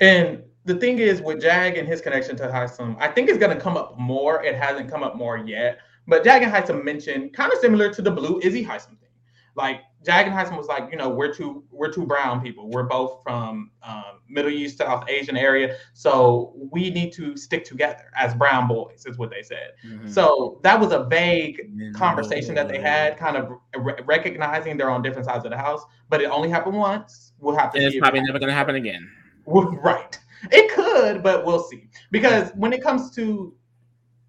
And 0.00 0.42
the 0.64 0.74
thing 0.76 0.98
is, 0.98 1.20
with 1.20 1.40
Jag 1.40 1.76
and 1.76 1.86
his 1.86 2.00
connection 2.00 2.36
to 2.36 2.44
Hisam, 2.44 2.96
I 3.00 3.08
think 3.08 3.28
it's 3.28 3.38
going 3.38 3.54
to 3.54 3.62
come 3.62 3.76
up 3.76 3.98
more. 3.98 4.42
It 4.42 4.54
hasn't 4.54 4.90
come 4.90 5.02
up 5.02 5.16
more 5.16 5.36
yet. 5.38 5.78
But 6.08 6.24
Jag 6.24 6.42
and 6.42 6.52
Hisam 6.52 6.82
mentioned 6.84 7.34
kind 7.34 7.52
of 7.52 7.58
similar 7.58 7.92
to 7.92 8.02
the 8.02 8.10
Blue 8.10 8.40
Izzy 8.42 8.64
Hisam 8.64 8.98
thing. 9.00 9.10
Like 9.54 9.82
Jag 10.04 10.26
and 10.26 10.34
Hisam 10.36 10.56
was 10.56 10.66
like, 10.66 10.90
you 10.90 10.96
know, 10.96 11.08
we're 11.08 11.32
two 11.32 11.62
we're 11.70 11.90
two 11.92 12.04
brown 12.06 12.40
people. 12.42 12.68
We're 12.70 12.82
both 12.84 13.22
from 13.22 13.70
um, 13.82 14.20
Middle 14.28 14.50
East, 14.50 14.78
South 14.78 15.08
Asian 15.08 15.36
area, 15.36 15.76
so 15.92 16.52
we 16.70 16.90
need 16.90 17.12
to 17.14 17.36
stick 17.36 17.64
together 17.64 18.10
as 18.16 18.34
brown 18.34 18.66
boys, 18.68 19.04
is 19.06 19.18
what 19.18 19.30
they 19.30 19.42
said. 19.42 19.72
Mhm. 19.86 20.08
So 20.08 20.60
that 20.62 20.78
was 20.80 20.92
a 20.92 21.04
vague 21.04 21.70
conversation 21.94 22.54
that 22.56 22.68
they 22.68 22.80
had, 22.80 23.16
kind 23.16 23.36
of 23.36 23.52
re- 23.76 23.94
recognizing 24.04 24.76
they're 24.76 24.90
on 24.90 25.02
different 25.02 25.26
sides 25.26 25.44
of 25.44 25.50
the 25.50 25.58
house. 25.58 25.82
But 26.08 26.20
it 26.20 26.26
only 26.26 26.48
happened 26.48 26.76
once. 26.76 27.32
We'll 27.38 27.56
have 27.56 27.72
to 27.72 27.78
And 27.78 27.82
see. 27.82 27.86
it's 27.86 27.94
if 27.96 27.98
it 27.98 28.02
probably 28.02 28.20
never 28.22 28.38
going 28.38 28.48
to 28.48 28.54
happen 28.54 28.74
again. 28.74 29.08
right. 29.46 30.18
It 30.50 30.72
could, 30.72 31.22
but 31.22 31.44
we'll 31.44 31.62
see. 31.62 31.88
Because 32.10 32.50
when 32.56 32.72
it 32.72 32.82
comes 32.82 33.14
to 33.16 33.54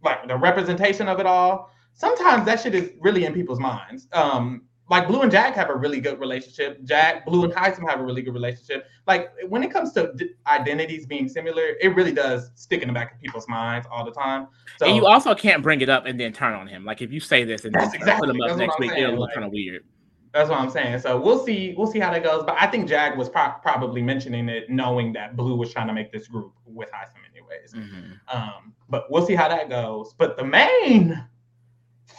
like 0.04 0.28
the 0.28 0.38
representation 0.38 1.08
of 1.08 1.20
it 1.20 1.26
all, 1.26 1.72
sometimes 1.94 2.46
that 2.46 2.60
shit 2.60 2.76
is 2.76 2.92
really 3.00 3.26
in 3.26 3.34
people's 3.34 3.60
minds. 3.60 4.08
Um, 4.12 4.64
like 4.94 5.08
Blue 5.08 5.22
and 5.22 5.32
Jag 5.32 5.54
have 5.56 5.70
a 5.70 5.76
really 5.76 6.00
good 6.00 6.20
relationship. 6.20 6.84
Jag, 6.84 7.26
Blue, 7.26 7.44
and 7.46 7.54
Hisam 7.54 7.90
have 7.90 8.00
a 8.00 8.04
really 8.04 8.22
good 8.22 8.34
relationship. 8.34 8.86
Like 9.08 9.32
when 9.50 9.64
it 9.64 9.72
comes 9.72 9.92
to 9.94 10.14
d- 10.16 10.30
identities 10.48 11.06
being 11.08 11.28
similar, 11.28 11.64
it 11.82 11.96
really 11.96 12.12
does 12.14 12.52
stick 12.56 12.82
in 12.84 12.88
the 12.90 12.94
back 12.94 13.14
of 13.16 13.20
people's 13.20 13.48
minds 13.48 13.88
all 13.92 14.06
the 14.06 14.12
time. 14.12 14.48
So 14.78 14.86
and 14.86 14.96
you 14.96 15.06
also 15.08 15.34
can't 15.34 15.64
bring 15.64 15.82
it 15.82 15.90
up 15.90 16.06
and 16.06 16.20
then 16.20 16.32
turn 16.32 16.54
on 16.54 16.68
him. 16.68 16.86
Like 16.86 17.02
if 17.02 17.12
you 17.12 17.20
say 17.20 17.44
this 17.44 17.66
and 17.66 17.74
then 17.74 17.92
exactly- 17.94 18.28
put 18.28 18.36
him 18.36 18.42
up 18.42 18.56
next 18.58 18.80
week, 18.80 18.92
saying, 18.92 19.04
it'll 19.04 19.16
look 19.16 19.28
like- 19.30 19.34
kind 19.34 19.46
of 19.46 19.52
weird. 19.52 19.84
That's 20.32 20.50
what 20.50 20.60
I'm 20.60 20.70
saying. 20.70 21.00
So 21.00 21.20
we'll 21.20 21.44
see. 21.46 21.74
We'll 21.78 21.92
see 21.92 22.00
how 22.00 22.12
that 22.12 22.24
goes. 22.24 22.44
But 22.44 22.56
I 22.60 22.68
think 22.68 22.88
Jag 22.88 23.18
was 23.18 23.30
pro- 23.30 23.54
probably 23.62 24.02
mentioning 24.02 24.48
it, 24.50 24.70
knowing 24.70 25.14
that 25.14 25.36
Blue 25.36 25.56
was 25.56 25.72
trying 25.72 25.88
to 25.88 25.94
make 25.94 26.12
this 26.12 26.28
group 26.28 26.54
with 26.66 26.90
Hisam, 26.92 27.22
anyways. 27.32 27.74
Mhm. 27.74 28.20
Um, 28.36 28.74
but 28.90 29.10
we'll 29.12 29.26
see 29.26 29.36
how 29.36 29.48
that 29.48 29.70
goes. 29.70 30.14
But 30.18 30.36
the 30.38 30.44
main 30.44 31.24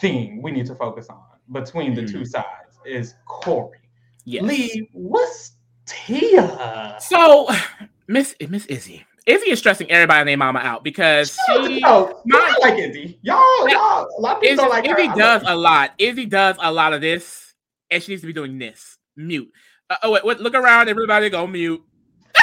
thing 0.01 0.43
we 0.43 0.51
need 0.51 0.67
to 0.67 0.75
focus 0.75 1.09
on 1.09 1.23
between 1.53 1.95
the 1.95 2.03
Mhm. 2.03 2.11
two 2.13 2.25
sides 2.25 2.64
is 2.87 3.15
Cory. 3.27 3.79
Yes. 4.25 4.43
Lee, 4.45 4.89
what's 4.93 5.53
Tia? 5.87 6.97
So, 7.01 7.49
Miss 8.09 8.35
Miss 8.49 8.67
Izzy, 8.67 9.05
Izzy 9.27 9.51
is 9.51 9.59
stressing 9.59 9.91
everybody 9.91 10.21
and 10.21 10.29
their 10.29 10.37
mama 10.37 10.59
out 10.61 10.85
because 10.85 11.37
she 11.47 11.81
no, 11.81 12.21
my- 12.25 12.57
I 12.63 12.69
like 12.69 12.79
Izzy. 12.79 13.19
Y'all, 13.23 13.69
y'all, 13.69 14.07
a 14.19 14.21
lot 14.21 14.37
of 14.37 14.43
people 14.43 14.53
Izzy, 14.53 14.57
don't 14.57 14.71
like 14.71 14.87
her. 14.87 14.99
Izzy 14.99 15.09
I 15.09 15.15
does 15.15 15.43
a 15.47 15.57
lot. 15.57 15.93
Izzy 15.99 16.27
does 16.27 16.57
a 16.61 16.71
lot 16.73 16.93
of 16.93 17.01
this, 17.01 17.55
and 17.91 18.03
she 18.03 18.13
needs 18.13 18.23
to 18.23 18.27
be 18.27 18.33
doing 18.33 18.59
this. 18.59 18.99
Mute. 19.17 19.51
Uh, 19.89 19.97
oh 20.03 20.11
wait, 20.11 20.25
wait, 20.25 20.41
look 20.41 20.55
around. 20.55 20.89
Everybody 20.89 21.31
go 21.31 21.47
mute. 21.47 21.83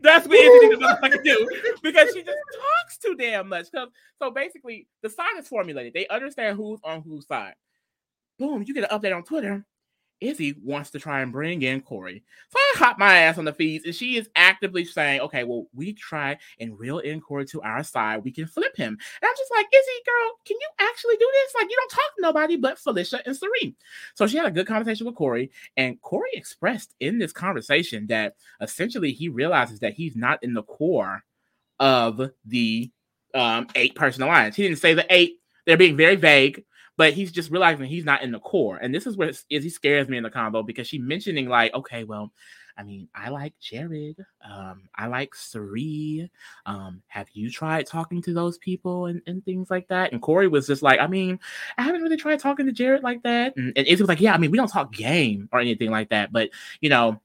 That's 0.00 0.28
what 0.28 0.38
Izzy 0.38 0.68
needs 0.68 0.80
to 0.80 0.86
motherfucking 0.86 1.24
do 1.24 1.48
because 1.82 2.12
she 2.12 2.22
just 2.22 2.38
talks 2.54 2.98
too 2.98 3.16
damn 3.16 3.48
much. 3.48 3.66
So 3.70 4.30
basically, 4.30 4.86
the 5.02 5.10
side 5.10 5.36
is 5.38 5.48
formulated. 5.48 5.94
They 5.94 6.06
understand 6.08 6.56
who's 6.56 6.80
on 6.84 7.02
whose 7.02 7.26
side. 7.26 7.54
Boom, 8.38 8.64
you 8.66 8.74
get 8.74 8.90
an 8.90 8.98
update 8.98 9.14
on 9.14 9.24
Twitter. 9.24 9.64
Izzy 10.20 10.54
wants 10.62 10.90
to 10.90 10.98
try 10.98 11.20
and 11.20 11.32
bring 11.32 11.62
in 11.62 11.80
Cory. 11.80 12.22
So 12.48 12.58
I 12.58 12.72
hop 12.76 12.98
my 12.98 13.18
ass 13.18 13.36
on 13.36 13.44
the 13.44 13.52
feeds, 13.52 13.84
and 13.84 13.94
she 13.94 14.16
is 14.16 14.28
actively 14.36 14.84
saying, 14.84 15.20
okay, 15.20 15.44
well, 15.44 15.66
we 15.74 15.92
try 15.92 16.38
and 16.60 16.78
reel 16.78 17.00
in 17.00 17.20
Cory 17.20 17.44
to 17.46 17.60
our 17.62 17.82
side. 17.82 18.24
We 18.24 18.30
can 18.30 18.46
flip 18.46 18.76
him. 18.76 18.92
And 18.92 19.28
I'm 19.28 19.34
just 19.36 19.50
like, 19.54 19.66
Izzy, 19.72 20.02
girl, 20.06 20.32
can 20.46 20.56
you 20.58 20.68
actually 20.80 21.16
do 21.16 21.30
this? 21.32 21.54
Like, 21.60 21.70
you 21.70 21.76
don't 21.76 21.90
talk 21.90 22.16
to 22.16 22.22
nobody 22.22 22.56
but 22.56 22.78
Felicia 22.78 23.20
and 23.26 23.36
Serene. 23.36 23.74
So 24.14 24.26
she 24.26 24.36
had 24.36 24.46
a 24.46 24.52
good 24.52 24.66
conversation 24.66 25.06
with 25.06 25.16
Cory, 25.16 25.50
and 25.76 26.00
Cory 26.00 26.30
expressed 26.32 26.94
in 27.00 27.18
this 27.18 27.32
conversation 27.32 28.06
that 28.06 28.36
essentially 28.60 29.12
he 29.12 29.28
realizes 29.28 29.80
that 29.80 29.94
he's 29.94 30.16
not 30.16 30.42
in 30.42 30.54
the 30.54 30.62
core 30.62 31.22
of 31.80 32.30
the 32.46 32.90
um, 33.34 33.66
eight 33.74 33.94
person 33.94 34.22
alliance. 34.22 34.56
He 34.56 34.62
didn't 34.62 34.78
say 34.78 34.94
the 34.94 35.06
eight. 35.10 35.40
They're 35.66 35.76
being 35.76 35.96
very 35.96 36.16
vague, 36.16 36.64
but 36.96 37.12
he's 37.12 37.32
just 37.32 37.50
realizing 37.50 37.86
he's 37.86 38.04
not 38.04 38.22
in 38.22 38.32
the 38.32 38.40
core. 38.40 38.76
And 38.76 38.94
this 38.94 39.06
is 39.06 39.16
where 39.16 39.32
Izzy 39.50 39.70
scares 39.70 40.08
me 40.08 40.16
in 40.16 40.22
the 40.22 40.30
combo 40.30 40.62
because 40.62 40.86
she 40.86 40.98
mentioning 40.98 41.48
like, 41.48 41.74
okay, 41.74 42.04
well, 42.04 42.32
I 42.76 42.82
mean, 42.82 43.08
I 43.14 43.30
like 43.30 43.54
Jared. 43.60 44.16
Um, 44.44 44.88
I 44.94 45.06
like 45.06 45.34
Cirie. 45.34 46.30
Um, 46.66 47.02
have 47.06 47.28
you 47.32 47.50
tried 47.50 47.86
talking 47.86 48.20
to 48.22 48.34
those 48.34 48.58
people 48.58 49.06
and, 49.06 49.22
and 49.26 49.44
things 49.44 49.70
like 49.70 49.86
that? 49.88 50.12
And 50.12 50.20
Cory 50.20 50.48
was 50.48 50.66
just 50.66 50.82
like, 50.82 50.98
I 50.98 51.06
mean, 51.06 51.38
I 51.78 51.82
haven't 51.82 52.02
really 52.02 52.16
tried 52.16 52.40
talking 52.40 52.66
to 52.66 52.72
Jared 52.72 53.02
like 53.02 53.22
that. 53.22 53.56
And, 53.56 53.72
and 53.76 53.86
Izzy 53.86 54.02
was 54.02 54.08
like, 54.08 54.20
Yeah, 54.20 54.34
I 54.34 54.38
mean, 54.38 54.50
we 54.50 54.58
don't 54.58 54.68
talk 54.68 54.92
game 54.92 55.48
or 55.52 55.60
anything 55.60 55.90
like 55.90 56.10
that, 56.10 56.32
but 56.32 56.50
you 56.80 56.90
know, 56.90 57.20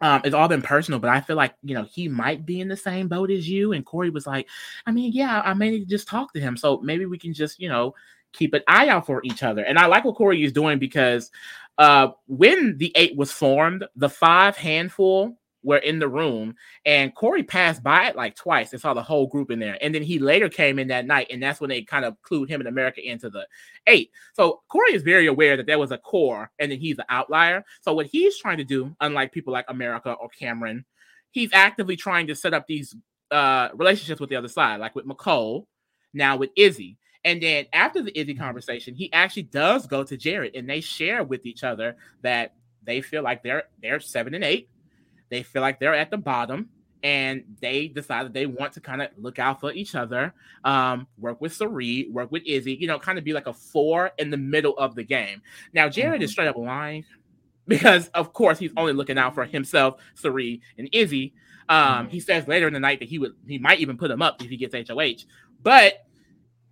um, 0.00 0.20
it's 0.24 0.34
all 0.34 0.48
been 0.48 0.62
personal, 0.62 1.00
but 1.00 1.10
I 1.10 1.20
feel 1.22 1.36
like 1.36 1.54
you 1.62 1.74
know 1.74 1.84
he 1.84 2.06
might 2.08 2.44
be 2.44 2.60
in 2.60 2.68
the 2.68 2.76
same 2.76 3.08
boat 3.08 3.30
as 3.30 3.48
you. 3.48 3.72
And 3.72 3.84
Cory 3.84 4.10
was 4.10 4.26
like, 4.26 4.46
I 4.84 4.92
mean, 4.92 5.12
yeah, 5.12 5.40
I 5.42 5.54
may 5.54 5.70
need 5.70 5.80
to 5.80 5.86
just 5.86 6.06
talk 6.06 6.32
to 6.34 6.40
him. 6.40 6.56
So 6.56 6.80
maybe 6.82 7.06
we 7.06 7.18
can 7.18 7.32
just, 7.32 7.58
you 7.58 7.68
know, 7.68 7.94
keep 8.36 8.54
an 8.54 8.62
eye 8.68 8.88
out 8.88 9.06
for 9.06 9.20
each 9.24 9.42
other. 9.42 9.62
And 9.62 9.78
I 9.78 9.86
like 9.86 10.04
what 10.04 10.16
Cory 10.16 10.42
is 10.44 10.52
doing 10.52 10.78
because 10.78 11.30
uh, 11.78 12.08
when 12.26 12.76
the 12.78 12.92
eight 12.94 13.16
was 13.16 13.32
formed, 13.32 13.84
the 13.96 14.08
five 14.08 14.56
handful 14.56 15.36
were 15.62 15.78
in 15.78 15.98
the 15.98 16.08
room, 16.08 16.54
and 16.84 17.12
Cory 17.14 17.42
passed 17.42 17.82
by 17.82 18.06
it 18.06 18.14
like 18.14 18.36
twice 18.36 18.72
and 18.72 18.80
saw 18.80 18.94
the 18.94 19.02
whole 19.02 19.26
group 19.26 19.50
in 19.50 19.58
there. 19.58 19.76
And 19.80 19.92
then 19.92 20.02
he 20.02 20.20
later 20.20 20.48
came 20.48 20.78
in 20.78 20.88
that 20.88 21.06
night, 21.06 21.26
and 21.30 21.42
that's 21.42 21.60
when 21.60 21.70
they 21.70 21.82
kind 21.82 22.04
of 22.04 22.16
clued 22.22 22.48
him 22.48 22.60
and 22.60 22.68
America 22.68 23.04
into 23.04 23.28
the 23.28 23.46
eight. 23.88 24.12
So 24.34 24.62
Cory 24.68 24.94
is 24.94 25.02
very 25.02 25.26
aware 25.26 25.56
that 25.56 25.66
there 25.66 25.78
was 25.78 25.90
a 25.90 25.98
core, 25.98 26.50
and 26.60 26.70
then 26.70 26.78
he's 26.78 26.98
an 26.98 27.04
outlier. 27.08 27.64
So 27.80 27.92
what 27.94 28.06
he's 28.06 28.38
trying 28.38 28.58
to 28.58 28.64
do, 28.64 28.94
unlike 29.00 29.32
people 29.32 29.52
like 29.52 29.66
America 29.68 30.12
or 30.12 30.28
Cameron, 30.28 30.84
he's 31.32 31.50
actively 31.52 31.96
trying 31.96 32.28
to 32.28 32.36
set 32.36 32.54
up 32.54 32.68
these 32.68 32.94
uh, 33.32 33.70
relationships 33.74 34.20
with 34.20 34.30
the 34.30 34.36
other 34.36 34.48
side, 34.48 34.78
like 34.78 34.94
with 34.94 35.04
Mecole, 35.04 35.66
now 36.14 36.36
with 36.36 36.50
Izzy. 36.56 36.96
And 37.26 37.42
then 37.42 37.66
after 37.72 38.02
the 38.02 38.16
Izzy 38.16 38.34
conversation, 38.34 38.94
he 38.94 39.12
actually 39.12 39.42
does 39.42 39.88
go 39.88 40.04
to 40.04 40.16
Jared 40.16 40.54
and 40.54 40.70
they 40.70 40.80
share 40.80 41.24
with 41.24 41.44
each 41.44 41.64
other 41.64 41.96
that 42.22 42.54
they 42.84 43.00
feel 43.00 43.24
like 43.24 43.42
they're 43.42 43.64
they're 43.82 43.98
seven 43.98 44.32
and 44.32 44.44
eight. 44.44 44.70
They 45.28 45.42
feel 45.42 45.60
like 45.60 45.80
they're 45.80 45.92
at 45.92 46.12
the 46.12 46.18
bottom 46.18 46.68
and 47.02 47.42
they 47.60 47.88
decide 47.88 48.26
that 48.26 48.32
they 48.32 48.46
want 48.46 48.74
to 48.74 48.80
kind 48.80 49.02
of 49.02 49.08
look 49.18 49.40
out 49.40 49.60
for 49.60 49.72
each 49.72 49.96
other, 49.96 50.34
um, 50.64 51.08
work 51.18 51.40
with 51.40 51.52
Cirie, 51.52 52.08
work 52.12 52.30
with 52.30 52.44
Izzy, 52.46 52.74
you 52.74 52.86
know, 52.86 53.00
kind 53.00 53.18
of 53.18 53.24
be 53.24 53.32
like 53.32 53.48
a 53.48 53.52
four 53.52 54.12
in 54.18 54.30
the 54.30 54.36
middle 54.36 54.78
of 54.78 54.94
the 54.94 55.02
game. 55.02 55.42
Now, 55.72 55.88
Jared 55.88 56.20
mm-hmm. 56.20 56.24
is 56.24 56.30
straight 56.30 56.48
up 56.48 56.56
lying 56.56 57.04
because, 57.66 58.06
of 58.08 58.32
course, 58.32 58.60
he's 58.60 58.72
only 58.76 58.92
looking 58.92 59.18
out 59.18 59.34
for 59.34 59.44
himself, 59.44 60.00
Cirie, 60.14 60.60
and 60.78 60.88
Izzy. 60.92 61.34
Um, 61.68 61.78
mm-hmm. 61.78 62.08
He 62.10 62.20
says 62.20 62.46
later 62.46 62.68
in 62.68 62.72
the 62.72 62.80
night 62.80 63.00
that 63.00 63.08
he 63.08 63.18
would 63.18 63.34
he 63.48 63.58
might 63.58 63.80
even 63.80 63.96
put 63.98 64.12
him 64.12 64.22
up 64.22 64.40
if 64.40 64.48
he 64.48 64.56
gets 64.56 64.88
HOH, 64.88 65.26
but 65.60 66.05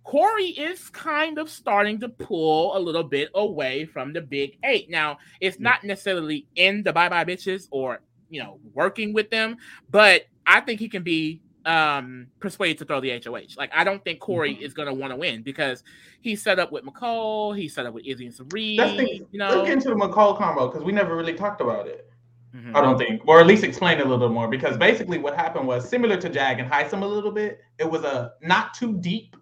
Cory 0.05 0.49
is 0.49 0.87
kind 0.89 1.39
of 1.39 1.49
starting 1.49 1.99
to 1.99 2.09
pull 2.09 2.77
a 2.77 2.79
little 2.79 3.03
bit 3.03 3.29
away 3.33 3.85
from 3.85 4.13
the 4.13 4.21
big 4.21 4.57
eight. 4.63 4.87
Now, 4.87 5.17
it's 5.41 5.59
not 5.59 5.83
necessarily 5.83 6.47
in 6.55 6.83
the 6.83 6.93
bye 6.93 7.09
bye 7.09 7.25
bitches 7.25 7.67
or 7.71 8.01
you 8.29 8.41
know 8.41 8.59
working 8.73 9.13
with 9.13 9.31
them, 9.31 9.57
but 9.89 10.25
I 10.45 10.61
think 10.61 10.79
he 10.79 10.87
can 10.87 11.01
be 11.01 11.41
um 11.65 12.27
persuaded 12.39 12.77
to 12.77 12.85
throw 12.85 13.01
the 13.01 13.19
HOH. 13.19 13.55
Like 13.57 13.71
I 13.73 13.83
don't 13.83 14.03
think 14.03 14.19
Cory 14.19 14.53
mm-hmm. 14.53 14.63
is 14.63 14.75
gonna 14.75 14.93
want 14.93 15.11
to 15.11 15.17
win 15.17 15.41
because 15.41 15.83
he's 16.21 16.41
set 16.43 16.59
up 16.59 16.71
with 16.71 16.85
Mecole, 16.85 17.57
he's 17.57 17.73
set 17.73 17.87
up 17.87 17.95
with 17.95 18.05
Izzy 18.05 18.27
and. 18.27 18.77
That's 18.77 18.97
the, 18.97 19.25
you 19.31 19.39
know, 19.39 19.49
look 19.49 19.69
into 19.69 19.89
the 19.89 19.95
Mecole 19.95 20.37
combo 20.37 20.67
because 20.67 20.83
we 20.83 20.91
never 20.91 21.17
really 21.17 21.33
talked 21.33 21.61
about 21.61 21.87
it. 21.87 22.11
Mm-hmm. 22.55 22.75
I 22.75 22.81
don't 22.81 22.97
think, 22.97 23.27
or 23.27 23.41
at 23.41 23.47
least 23.47 23.63
explain 23.63 23.99
a 23.99 24.03
little 24.03 24.29
bit 24.29 24.33
more 24.33 24.47
because 24.47 24.77
basically 24.77 25.17
what 25.17 25.35
happened 25.35 25.67
was 25.67 25.89
similar 25.89 26.15
to 26.17 26.29
Jag 26.29 26.59
and 26.59 26.71
Hisam 26.71 27.01
a 27.01 27.05
little 27.05 27.31
bit. 27.31 27.59
It 27.79 27.89
was 27.89 28.03
a 28.03 28.33
not 28.41 28.75
too 28.75 28.97
deep 28.99 29.35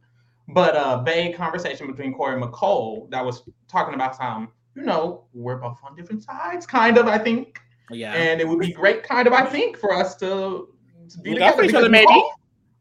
but 0.50 0.76
a 0.76 1.04
vague 1.04 1.36
conversation 1.36 1.88
between 1.88 2.14
Cory 2.14 2.36
and 2.36 2.44
Mecole 2.44 3.10
that 3.12 3.24
was 3.24 3.44
talking 3.68 3.94
about 3.94 4.16
some, 4.16 4.50
you 4.76 4.84
know, 4.84 5.26
we're 5.34 5.58
both 5.58 5.78
on 5.84 5.96
different 5.96 6.24
sides, 6.24 6.66
kind 6.66 6.98
of, 6.98 7.08
I 7.08 7.18
think. 7.18 7.60
Yeah. 7.90 8.14
And 8.14 8.42
it 8.42 8.48
would 8.48 8.60
be 8.60 8.72
great, 8.72 9.04
kind 9.04 9.28
of, 9.28 9.34
I 9.34 9.46
think, 9.46 9.78
for 9.78 9.94
us 9.94 10.16
to, 10.18 10.70
to 11.10 11.18
be 11.20 11.34
together. 11.34 11.64
Each 11.64 11.74
other, 11.74 11.90
maybe. 11.90 12.24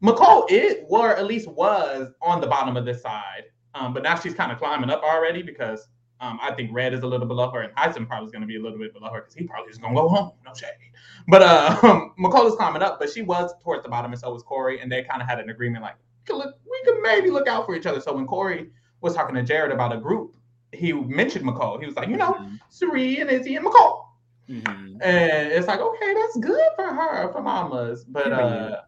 Mecole 0.03 0.51
it 0.51 0.85
or 0.89 1.15
at 1.15 1.25
least 1.25 1.47
was 1.47 2.11
on 2.21 2.41
the 2.41 2.47
bottom 2.47 2.75
of 2.75 2.85
this 2.85 3.01
side. 3.01 3.43
Um, 3.75 3.93
but 3.93 4.03
now 4.03 4.19
she's 4.19 4.33
kind 4.33 4.51
of 4.51 4.59
climbing 4.59 4.89
up 4.89 5.01
already 5.01 5.41
because 5.41 5.87
um, 6.19 6.39
I 6.41 6.53
think 6.53 6.71
Red 6.73 6.93
is 6.93 7.01
a 7.01 7.07
little 7.07 7.27
below 7.27 7.49
her, 7.51 7.61
and 7.61 7.75
Hisam 7.75 8.07
probably 8.07 8.27
is 8.27 8.31
going 8.31 8.41
to 8.41 8.47
be 8.47 8.57
a 8.57 8.61
little 8.61 8.77
bit 8.77 8.93
below 8.93 9.09
her 9.09 9.21
because 9.21 9.33
he 9.33 9.45
probably 9.45 9.71
is 9.71 9.77
going 9.77 9.93
to 9.93 10.01
go 10.01 10.07
home. 10.07 10.31
No 10.45 10.53
shade. 10.53 10.69
But 11.27 11.41
uh, 11.41 12.07
is 12.45 12.55
climbing 12.55 12.81
up, 12.81 12.99
but 12.99 13.09
she 13.09 13.21
was 13.23 13.51
towards 13.63 13.83
the 13.83 13.89
bottom, 13.89 14.11
and 14.11 14.19
so 14.19 14.31
was 14.31 14.43
Cory, 14.43 14.79
and 14.79 14.91
they 14.91 15.03
kind 15.03 15.21
of 15.21 15.27
had 15.27 15.39
an 15.39 15.49
agreement 15.49 15.83
like, 15.83 15.95
could 16.25 16.37
look, 16.37 16.55
we 16.69 16.81
could 16.85 17.01
maybe 17.01 17.29
look 17.29 17.47
out 17.47 17.65
for 17.65 17.75
each 17.75 17.85
other. 17.85 18.01
So 18.01 18.13
when 18.13 18.25
Cory 18.25 18.71
was 19.01 19.15
talking 19.15 19.35
to 19.35 19.43
Jared 19.43 19.71
about 19.71 19.93
a 19.93 19.97
group, 19.97 20.35
he 20.71 20.93
mentioned 20.93 21.45
Mecole. 21.45 21.79
He 21.79 21.85
was 21.85 21.95
like, 21.95 22.09
you 22.09 22.17
know, 22.17 22.33
mm-hmm. 22.33 23.21
And 23.21 23.29
Izzy 23.29 23.55
and 23.55 23.65
Mecole. 23.65 24.05
Mm-hmm. 24.49 25.01
And 25.01 25.51
it's 25.51 25.67
like, 25.67 25.79
okay, 25.79 26.13
that's 26.13 26.37
good 26.37 26.69
for 26.75 26.93
her, 26.93 27.31
for 27.31 27.41
mamas. 27.41 28.03
But 28.03 28.33
uh 28.33 28.81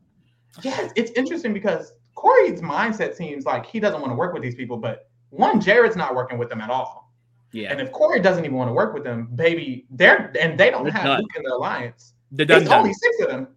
yes, 0.64 0.92
it's 0.96 1.12
interesting 1.12 1.54
because 1.54 1.94
Cory's 2.16 2.62
mindset 2.62 3.16
seems 3.16 3.46
like 3.46 3.66
he 3.66 3.80
doesn't 3.80 4.00
want 4.00 4.12
to 4.12 4.16
work 4.16 4.34
with 4.34 4.42
these 4.42 4.56
people, 4.56 4.78
but 4.78 5.10
one, 5.30 5.60
Jared's 5.60 5.96
not 5.96 6.16
working 6.16 6.38
with 6.38 6.50
them 6.50 6.62
at 6.62 6.70
all. 6.70 7.14
Yeah. 7.52 7.72
And 7.72 7.80
if 7.80 7.92
Cory 7.92 8.20
doesn't 8.20 8.44
even 8.44 8.58
want 8.58 8.70
to 8.70 8.74
work 8.74 8.94
with 8.94 9.04
them, 9.04 9.30
baby, 9.36 9.86
they're 9.90 10.32
and 10.40 10.60
they 10.60 10.72
don't 10.72 10.88
have 10.88 11.20
Luke 11.20 11.30
in 11.38 11.44
the 11.44 11.54
alliance. 11.54 12.14
The 12.32 12.44
it's 12.44 12.70
only 12.70 12.94
six 12.94 13.22
of 13.22 13.28
them. 13.30 13.48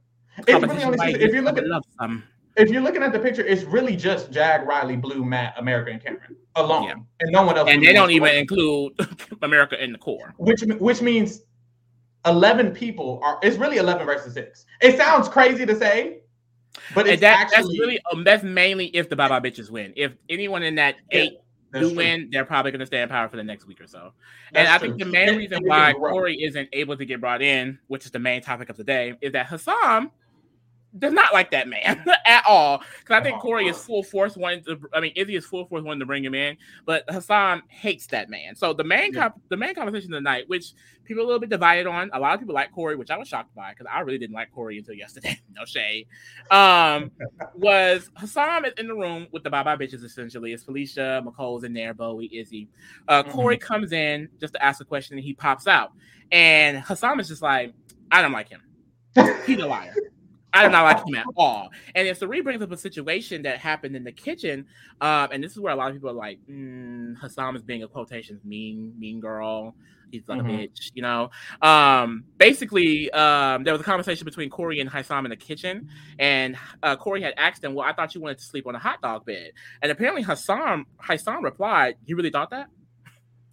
It's 0.46 0.48
really 0.48 0.84
only 0.84 0.98
six. 0.98 1.18
If 1.24 1.34
you 1.34 1.42
look 1.42 1.58
at 1.58 1.64
if 2.58 2.70
you're 2.70 2.82
looking 2.82 3.02
at 3.02 3.12
the 3.12 3.18
picture, 3.18 3.44
it's 3.44 3.62
really 3.62 3.96
just 3.96 4.30
Jag, 4.30 4.66
Riley, 4.66 4.96
Blue, 4.96 5.24
Matt, 5.24 5.54
America, 5.56 5.92
and 5.92 6.02
Cameron 6.02 6.36
alone, 6.56 6.84
yeah. 6.84 6.94
and 7.20 7.30
no 7.30 7.44
one 7.44 7.56
else. 7.56 7.68
And 7.70 7.82
they 7.82 7.92
don't 7.92 8.10
even 8.10 8.34
include 8.34 8.92
America 9.42 9.82
in 9.82 9.92
the 9.92 9.98
core, 9.98 10.34
which 10.38 10.62
which 10.78 11.00
means 11.00 11.42
eleven 12.26 12.72
people 12.72 13.20
are. 13.22 13.38
It's 13.42 13.56
really 13.56 13.78
eleven 13.78 14.04
versus 14.06 14.34
six. 14.34 14.66
It 14.80 14.96
sounds 14.96 15.28
crazy 15.28 15.64
to 15.66 15.76
say, 15.76 16.20
but 16.94 17.06
it's 17.06 17.20
that, 17.20 17.40
actually 17.40 17.76
that's 17.76 17.80
really 17.80 18.00
um, 18.12 18.24
that's 18.24 18.42
mainly 18.42 18.86
if 18.86 19.08
the 19.08 19.16
Bye 19.16 19.28
Bitches 19.40 19.70
win. 19.70 19.92
If 19.96 20.12
anyone 20.28 20.62
in 20.62 20.74
that 20.76 20.96
yeah. 21.12 21.18
eight 21.18 21.32
do 21.72 21.94
win, 21.94 22.28
they're 22.32 22.44
probably 22.44 22.70
going 22.70 22.80
to 22.80 22.86
stay 22.86 23.02
in 23.02 23.08
power 23.08 23.28
for 23.28 23.36
the 23.36 23.44
next 23.44 23.66
week 23.66 23.80
or 23.80 23.86
so. 23.86 24.12
That's 24.52 24.66
and 24.66 24.68
I 24.68 24.78
true. 24.78 24.88
think 24.88 25.00
the 25.00 25.06
main 25.06 25.36
reason 25.36 25.62
why 25.64 25.92
Cory 25.92 26.42
isn't 26.42 26.68
able 26.72 26.96
to 26.96 27.04
get 27.04 27.20
brought 27.20 27.42
in, 27.42 27.78
which 27.88 28.06
is 28.06 28.10
the 28.10 28.18
main 28.18 28.40
topic 28.40 28.70
of 28.70 28.76
the 28.76 28.84
day, 28.84 29.14
is 29.20 29.32
that 29.32 29.46
Hassan 29.46 30.10
does 30.96 31.12
not 31.12 31.32
like 31.32 31.50
that 31.50 31.68
man 31.68 32.04
at 32.26 32.44
all. 32.46 32.82
Because 33.00 33.20
I 33.20 33.22
think 33.22 33.40
Cory 33.40 33.66
is 33.66 33.76
full 33.76 34.02
force 34.02 34.36
wanting 34.36 34.64
to. 34.64 34.80
I 34.94 35.00
mean, 35.00 35.12
Izzy 35.16 35.36
is 35.36 35.44
full 35.44 35.66
force 35.66 35.82
wanting 35.82 36.00
to 36.00 36.06
bring 36.06 36.24
him 36.24 36.34
in, 36.34 36.56
but 36.86 37.04
Hassan 37.08 37.62
hates 37.68 38.06
that 38.08 38.30
man. 38.30 38.54
So 38.54 38.72
the 38.72 38.84
main 38.84 39.12
yeah. 39.12 39.30
the 39.48 39.56
main 39.56 39.74
conversation 39.74 40.10
tonight, 40.10 40.44
which 40.48 40.72
people 41.04 41.22
are 41.22 41.24
a 41.24 41.26
little 41.26 41.40
bit 41.40 41.50
divided 41.50 41.86
on. 41.86 42.10
A 42.12 42.20
lot 42.20 42.34
of 42.34 42.40
people 42.40 42.54
like 42.54 42.72
Cory, 42.72 42.96
which 42.96 43.10
I 43.10 43.18
was 43.18 43.28
shocked 43.28 43.54
by 43.54 43.70
because 43.70 43.86
I 43.92 44.00
really 44.00 44.18
didn't 44.18 44.34
like 44.34 44.50
Cory 44.50 44.78
until 44.78 44.94
yesterday. 44.94 45.38
no 45.54 45.64
shade. 45.64 46.06
Um, 46.50 47.10
was 47.54 48.10
Hassan 48.16 48.64
is 48.64 48.72
in 48.78 48.88
the 48.88 48.94
room 48.94 49.26
with 49.30 49.42
the 49.42 49.50
bye 49.50 49.62
bye 49.62 49.76
bitches 49.76 50.04
essentially. 50.04 50.52
It's 50.52 50.62
Felicia, 50.62 51.22
Mecole's 51.24 51.64
in 51.64 51.74
there, 51.74 51.92
Bowie, 51.92 52.30
Izzy. 52.32 52.68
Uh, 53.06 53.22
mm-hmm. 53.22 53.32
Cory 53.32 53.58
comes 53.58 53.92
in 53.92 54.28
just 54.40 54.54
to 54.54 54.64
ask 54.64 54.80
a 54.80 54.84
question, 54.84 55.16
and 55.18 55.24
he 55.24 55.34
pops 55.34 55.66
out, 55.66 55.92
and 56.32 56.78
Hassan 56.78 57.20
is 57.20 57.28
just 57.28 57.42
like, 57.42 57.74
I 58.10 58.22
don't 58.22 58.32
like 58.32 58.48
him. 58.48 58.62
He's 59.46 59.58
a 59.58 59.66
liar. 59.66 59.94
I 60.52 60.64
do 60.64 60.70
not 60.70 60.84
like 60.84 61.06
him 61.06 61.14
at 61.14 61.26
all. 61.36 61.70
And 61.94 62.08
if 62.08 62.18
Cirie 62.18 62.40
brings 62.40 62.62
up 62.62 62.72
a 62.72 62.76
situation 62.76 63.42
that 63.42 63.58
happened 63.58 63.94
in 63.96 64.04
the 64.04 64.12
kitchen, 64.12 64.66
um, 65.00 65.28
and 65.32 65.42
this 65.42 65.52
is 65.52 65.60
where 65.60 65.72
a 65.72 65.76
lot 65.76 65.88
of 65.88 65.96
people 65.96 66.10
are 66.10 66.14
like, 66.14 66.38
mm, 66.50 67.16
Hassan 67.18 67.54
is 67.56 67.62
being 67.62 67.82
a 67.82 67.88
quotations 67.88 68.44
mean, 68.44 68.94
mean 68.98 69.20
girl. 69.20 69.74
He's 70.10 70.26
like 70.26 70.40
mm-hmm. 70.40 70.50
a 70.50 70.68
bitch, 70.68 70.90
you 70.94 71.02
know. 71.02 71.30
Um, 71.60 72.24
basically, 72.38 73.10
um, 73.10 73.64
there 73.64 73.74
was 73.74 73.80
a 73.80 73.84
conversation 73.84 74.24
between 74.24 74.48
Cory 74.48 74.80
and 74.80 74.90
Hisam 74.90 75.24
in 75.24 75.30
the 75.30 75.36
kitchen, 75.36 75.90
and 76.18 76.56
uh, 76.82 76.96
Cory 76.96 77.20
had 77.20 77.34
asked 77.36 77.62
him, 77.62 77.74
"Well, 77.74 77.86
I 77.86 77.92
thought 77.92 78.14
you 78.14 78.22
wanted 78.22 78.38
to 78.38 78.44
sleep 78.44 78.66
on 78.66 78.74
a 78.74 78.78
hot 78.78 79.02
dog 79.02 79.26
bed," 79.26 79.52
and 79.82 79.92
apparently 79.92 80.22
Hassan 80.22 80.86
Hisam 81.02 81.42
replied, 81.42 81.96
"You 82.06 82.16
really 82.16 82.30
thought 82.30 82.48
that? 82.50 82.68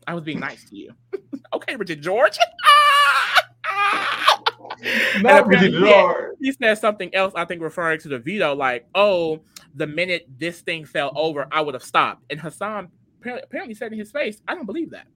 I 0.08 0.14
was 0.14 0.24
being 0.24 0.40
nice 0.40 0.64
to 0.70 0.78
you." 0.78 0.94
okay, 1.54 1.76
Richard 1.76 2.02
George. 2.02 2.38
Not 5.22 5.54
he, 5.54 6.46
he 6.46 6.52
said 6.52 6.76
something 6.76 7.14
else, 7.14 7.34
I 7.36 7.46
think, 7.46 7.62
referring 7.62 8.00
to 8.02 8.08
the 8.08 8.20
veto, 8.20 8.56
like, 8.56 8.88
"Oh, 8.96 9.42
the 9.76 9.88
minute 9.88 10.28
this 10.38 10.62
thing 10.62 10.86
fell 10.86 11.12
over, 11.16 11.48
I 11.52 11.62
would 11.62 11.74
have 11.74 11.84
stopped." 11.84 12.24
And 12.30 12.40
Hassan 12.40 12.90
apparently 13.22 13.76
said 13.76 13.92
in 13.92 14.00
his 14.00 14.12
face, 14.12 14.42
"I 14.48 14.56
don't 14.56 14.66
believe 14.66 14.92
that." 14.92 15.08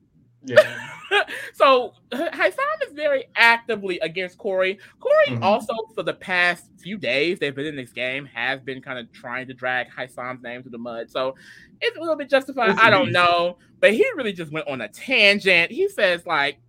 Yeah. 0.43 0.89
so 1.53 1.93
Hassan 2.11 2.65
is 2.87 2.93
very 2.93 3.25
actively 3.35 3.99
against 3.99 4.37
Cory. 4.37 4.79
Cory 4.99 5.25
mm-hmm. 5.27 5.43
also, 5.43 5.73
for 5.93 6.03
the 6.03 6.13
past 6.13 6.69
few 6.77 6.97
days 6.97 7.39
they've 7.39 7.55
been 7.55 7.65
in 7.65 7.75
this 7.75 7.91
game, 7.91 8.25
has 8.25 8.61
been 8.61 8.81
kind 8.81 8.99
of 8.99 9.11
trying 9.11 9.47
to 9.47 9.53
drag 9.53 9.87
Hassan's 9.91 10.41
name 10.41 10.63
to 10.63 10.69
the 10.69 10.77
mud. 10.77 11.11
So 11.11 11.35
it's 11.81 11.97
a 11.97 11.99
little 11.99 12.15
bit 12.15 12.29
justified. 12.29 12.71
It's 12.71 12.79
I 12.79 12.89
don't 12.89 13.11
know, 13.11 13.57
but 13.79 13.93
he 13.93 14.05
really 14.15 14.33
just 14.33 14.51
went 14.51 14.67
on 14.67 14.81
a 14.81 14.87
tangent. 14.87 15.71
He 15.71 15.89
says 15.89 16.25
like 16.25 16.59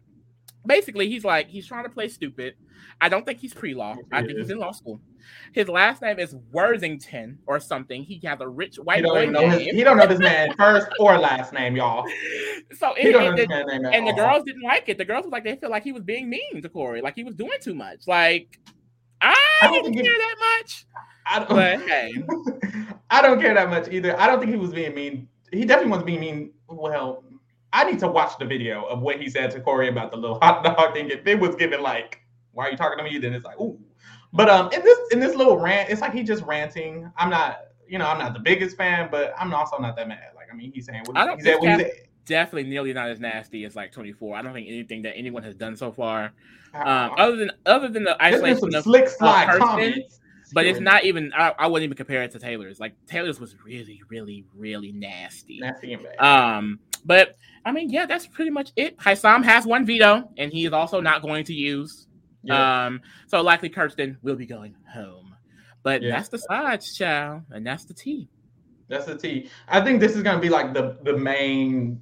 basically 0.67 1.09
he's 1.09 1.25
like 1.25 1.49
he's 1.49 1.67
trying 1.67 1.85
to 1.85 1.91
play 1.91 2.09
stupid. 2.09 2.55
I 3.01 3.09
don't 3.09 3.25
think 3.25 3.39
he's 3.41 3.55
pre-law. 3.55 3.97
I 4.13 4.23
think 4.23 4.39
he's 4.39 4.51
in 4.51 4.59
law 4.59 4.73
school. 4.73 5.01
His 5.53 5.69
last 5.69 6.03
name 6.03 6.19
is 6.19 6.35
Worthington 6.51 7.39
or 7.47 7.61
something. 7.61 8.03
He 8.03 8.21
has 8.25 8.41
a 8.41 8.49
rich 8.49 8.77
white 8.77 8.97
He 8.99 9.03
don't 9.03 9.33
know 9.33 9.49
his, 9.49 9.59
name. 9.67 9.75
he 9.75 9.85
don't 9.85 9.97
know 9.99 10.07
this 10.07 10.19
man 10.19 10.55
first 10.59 10.89
or 10.99 11.19
last 11.19 11.53
name, 11.53 11.77
y'all. 11.77 12.07
So 12.79 12.95
He 12.97 13.09
it, 13.09 13.13
don't 13.13 13.25
know 13.25 13.33
it- 13.33 13.37
this 13.37 13.49
man's 13.49 13.67
name 13.71 13.85
at 13.87 13.95
and 13.95 14.07
the 14.09 14.13
girls 14.13 14.45
didn't 14.45 14.63
like 14.63 14.89
it. 14.89 14.99
The 14.99 15.05
girls 15.05 15.25
was 15.25 15.33
like 15.33 15.45
they 15.45 15.57
feel 15.57 15.71
like 15.71 15.83
he 15.85 15.93
was 15.93 16.03
being 16.03 16.29
mean 16.29 16.61
to 16.63 16.69
Cory, 16.69 17.01
like 17.01 17.15
he 17.17 17.25
was 17.25 17.35
doing 17.35 17.59
too 17.63 17.75
much. 17.75 18.07
Like 18.07 18.59
I, 19.23 19.35
I 19.63 19.67
don't 19.67 19.85
didn't 19.85 19.95
care 20.03 20.13
he- 20.13 20.19
that 20.19 20.37
much, 20.59 20.87
I 21.27 21.39
don't, 21.39 21.49
but 21.49 21.81
hey, 21.89 22.13
I 23.11 23.23
don't 23.23 23.41
care 23.41 23.55
that 23.55 23.69
much 23.71 23.89
either. 23.91 24.19
I 24.19 24.27
don't 24.27 24.41
think 24.41 24.51
he 24.51 24.57
was 24.59 24.73
being 24.73 24.95
mean. 24.95 25.29
He 25.53 25.65
definitely 25.65 25.93
was 25.93 26.03
being 26.05 26.21
mean. 26.21 26.53
Well, 26.69 27.25
I 27.73 27.89
need 27.91 27.99
to 28.01 28.09
watch 28.09 28.39
the 28.39 28.45
video 28.45 28.85
of 28.85 29.01
what 29.01 29.21
he 29.21 29.29
said 29.29 29.51
to 29.53 29.61
Cory 29.61 29.89
about 29.89 30.11
the 30.11 30.17
little 30.17 30.39
hot 30.43 30.65
dog 30.65 30.95
thing. 30.95 31.11
If 31.11 31.27
it 31.27 31.39
was 31.39 31.55
given 31.55 31.83
like, 31.83 32.21
"Why 32.53 32.67
are 32.67 32.71
you 32.71 32.77
talking 32.77 32.99
to 32.99 33.05
me?" 33.05 33.19
Then 33.19 33.35
it's 33.35 33.45
like, 33.45 33.61
"Ooh." 33.61 33.79
But 34.33 34.49
um, 34.49 34.71
in 34.73 34.83
this 34.83 34.99
in 35.13 35.21
this 35.21 35.35
little 35.35 35.59
rant, 35.59 35.91
it's 35.91 36.01
like 36.01 36.13
he 36.13 36.23
just 36.23 36.43
ranting. 36.45 37.11
I'm 37.17 37.31
not, 37.31 37.59
you 37.89 37.99
know, 37.99 38.07
I'm 38.07 38.19
not 38.19 38.33
the 38.33 38.41
biggest 38.41 38.77
fan, 38.77 39.09
but 39.11 39.35
I'm 39.39 39.53
also 39.53 39.79
not 39.79 39.97
that 39.97 40.09
mad. 40.09 40.31
Like, 40.37 40.47
I 40.53 40.57
mean, 40.57 40.73
he's 40.73 40.87
saying 40.87 41.03
what 41.07 41.17
I 41.17 41.27
don't 41.27 41.39
he 41.39 41.45
said. 41.45 41.57
What 41.59 41.69
he 41.69 41.85
said. 41.85 41.93
definitely 42.27 42.71
nearly 42.71 42.93
not 42.93 43.09
as 43.09 43.19
nasty 43.19 43.65
as 43.65 43.75
like 43.75 43.93
24. 43.93 44.37
I 44.37 44.43
don't 44.43 44.53
think 44.53 44.69
anything 44.69 45.03
that 45.03 45.17
anyone 45.17 45.43
has 45.43 45.57
done 45.57 45.77
so 45.77 45.91
far, 45.91 46.33
um, 46.75 46.87
Uh, 46.87 47.09
other 47.19 47.37
than 47.37 47.51
other 47.67 47.89
than 47.89 48.05
the 48.05 48.23
isolation 48.23 48.61
some 48.61 48.75
of 48.75 48.85
slick 48.85 49.09
slide 49.09 49.47
person, 49.47 49.61
comments. 49.61 50.21
But 50.53 50.67
it's 50.67 50.81
not 50.81 51.05
even. 51.05 51.33
I, 51.33 51.55
I 51.59 51.67
wouldn't 51.69 51.85
even 51.85 51.97
compare 51.97 52.23
it 52.23 52.33
to 52.33 52.39
Taylor's. 52.39 52.81
Like 52.81 52.95
Taylor's 53.07 53.39
was 53.39 53.55
really, 53.65 54.03
really, 54.09 54.45
really 54.57 54.91
nasty. 54.93 55.61
nasty 55.61 55.93
and 55.93 56.03
bad. 56.03 56.17
Um, 56.19 56.81
but 57.05 57.37
I 57.65 57.73
mean, 57.73 57.91
yeah, 57.91 58.07
that's 58.07 58.27
pretty 58.27 58.51
much 58.51 58.73
it. 58.77 58.97
Hisam 58.99 59.45
has 59.45 59.67
one 59.67 59.85
veto, 59.85 60.29
and 60.39 60.53
he 60.53 60.65
is 60.65 60.73
also 60.73 61.01
not 61.01 61.23
going 61.23 61.45
to 61.45 61.55
use. 61.55 62.07
Yeah. 62.43 62.87
Um, 62.87 63.03
so 63.27 63.43
likely 63.43 63.69
Kirsten 63.69 64.17
will 64.23 64.37
be 64.37 64.47
going 64.47 64.75
home. 64.93 65.35
But 65.83 66.03
Yeah. 66.03 66.13
that's 66.17 66.29
the 66.29 66.39
sides, 66.39 66.97
child, 66.97 67.43
and 67.51 67.67
that's 67.67 67.85
the 67.85 67.95
tea. 67.95 68.29
That's 68.89 69.07
the 69.07 69.17
T. 69.17 69.49
I 69.69 69.81
think 69.81 70.01
this 70.01 70.17
is 70.17 70.23
going 70.23 70.37
to 70.37 70.41
be 70.43 70.49
like 70.49 70.75
the 70.75 70.97
the 71.03 71.17
main 71.17 72.01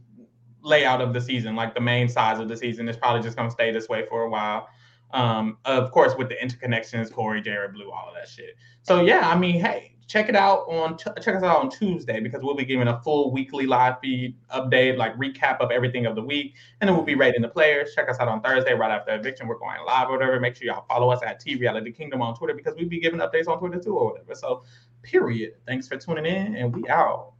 layout 0.62 1.00
of 1.00 1.12
the 1.12 1.20
season, 1.20 1.54
like 1.54 1.74
the 1.74 1.80
main 1.80 2.08
size 2.08 2.38
of 2.40 2.48
the 2.48 2.56
season. 2.56 2.88
It's 2.88 2.98
probably 2.98 3.22
just 3.22 3.36
going 3.36 3.48
to 3.48 3.52
stay 3.52 3.70
this 3.70 3.88
way 3.88 4.06
for 4.08 4.22
a 4.22 4.30
while. 4.30 4.68
Um, 5.12 5.58
of 5.64 5.90
course, 5.90 6.14
with 6.16 6.28
the 6.28 6.36
interconnections, 6.36 7.12
Cory, 7.12 7.40
Jared, 7.40 7.74
Blue, 7.74 7.90
all 7.90 8.08
of 8.08 8.14
that 8.14 8.28
shit. 8.28 8.56
So 8.82 9.00
yeah, 9.00 9.28
I 9.28 9.36
mean, 9.36 9.60
hey, 9.60 9.96
check 10.08 10.30
it 10.30 10.34
out 10.34 10.60
on 10.68 10.96
check 10.96 11.36
us 11.36 11.42
out 11.42 11.58
on 11.58 11.70
Tuesday 11.70 12.18
because 12.18 12.42
we'll 12.42 12.54
be 12.54 12.64
giving 12.64 12.88
a 12.88 13.00
full 13.02 13.30
weekly 13.30 13.66
live 13.66 14.00
feed 14.00 14.34
update, 14.50 14.96
like 14.96 15.16
recap 15.18 15.58
of 15.60 15.70
everything 15.70 16.06
of 16.06 16.16
the 16.16 16.22
week, 16.22 16.54
and 16.80 16.88
then 16.88 16.96
we'll 16.96 17.04
be 17.04 17.14
rating 17.14 17.42
the 17.42 17.48
players. 17.48 17.94
Check 17.94 18.08
us 18.08 18.16
out 18.18 18.26
on 18.26 18.40
Thursday 18.40 18.72
right 18.72 18.90
after 18.90 19.14
eviction. 19.14 19.46
We're 19.46 19.58
going 19.58 19.76
live 19.86 20.08
or 20.08 20.12
whatever. 20.12 20.40
Make 20.40 20.56
sure 20.56 20.66
y'all 20.66 20.86
follow 20.88 21.10
us 21.10 21.20
at 21.22 21.38
T 21.38 21.56
Reality 21.56 21.92
Kingdom 21.92 22.22
on 22.22 22.34
Twitter 22.34 22.54
because 22.54 22.74
we'll 22.76 22.88
be 22.88 23.00
giving 23.00 23.20
updates 23.20 23.48
on 23.48 23.58
Twitter 23.58 23.78
too 23.78 23.96
or 23.96 24.12
whatever. 24.12 24.34
So, 24.34 24.64
period. 25.02 25.52
Thanks 25.66 25.86
for 25.86 25.96
tuning 25.96 26.26
in, 26.26 26.56
and 26.56 26.74
we 26.74 26.88
out. 26.88 27.32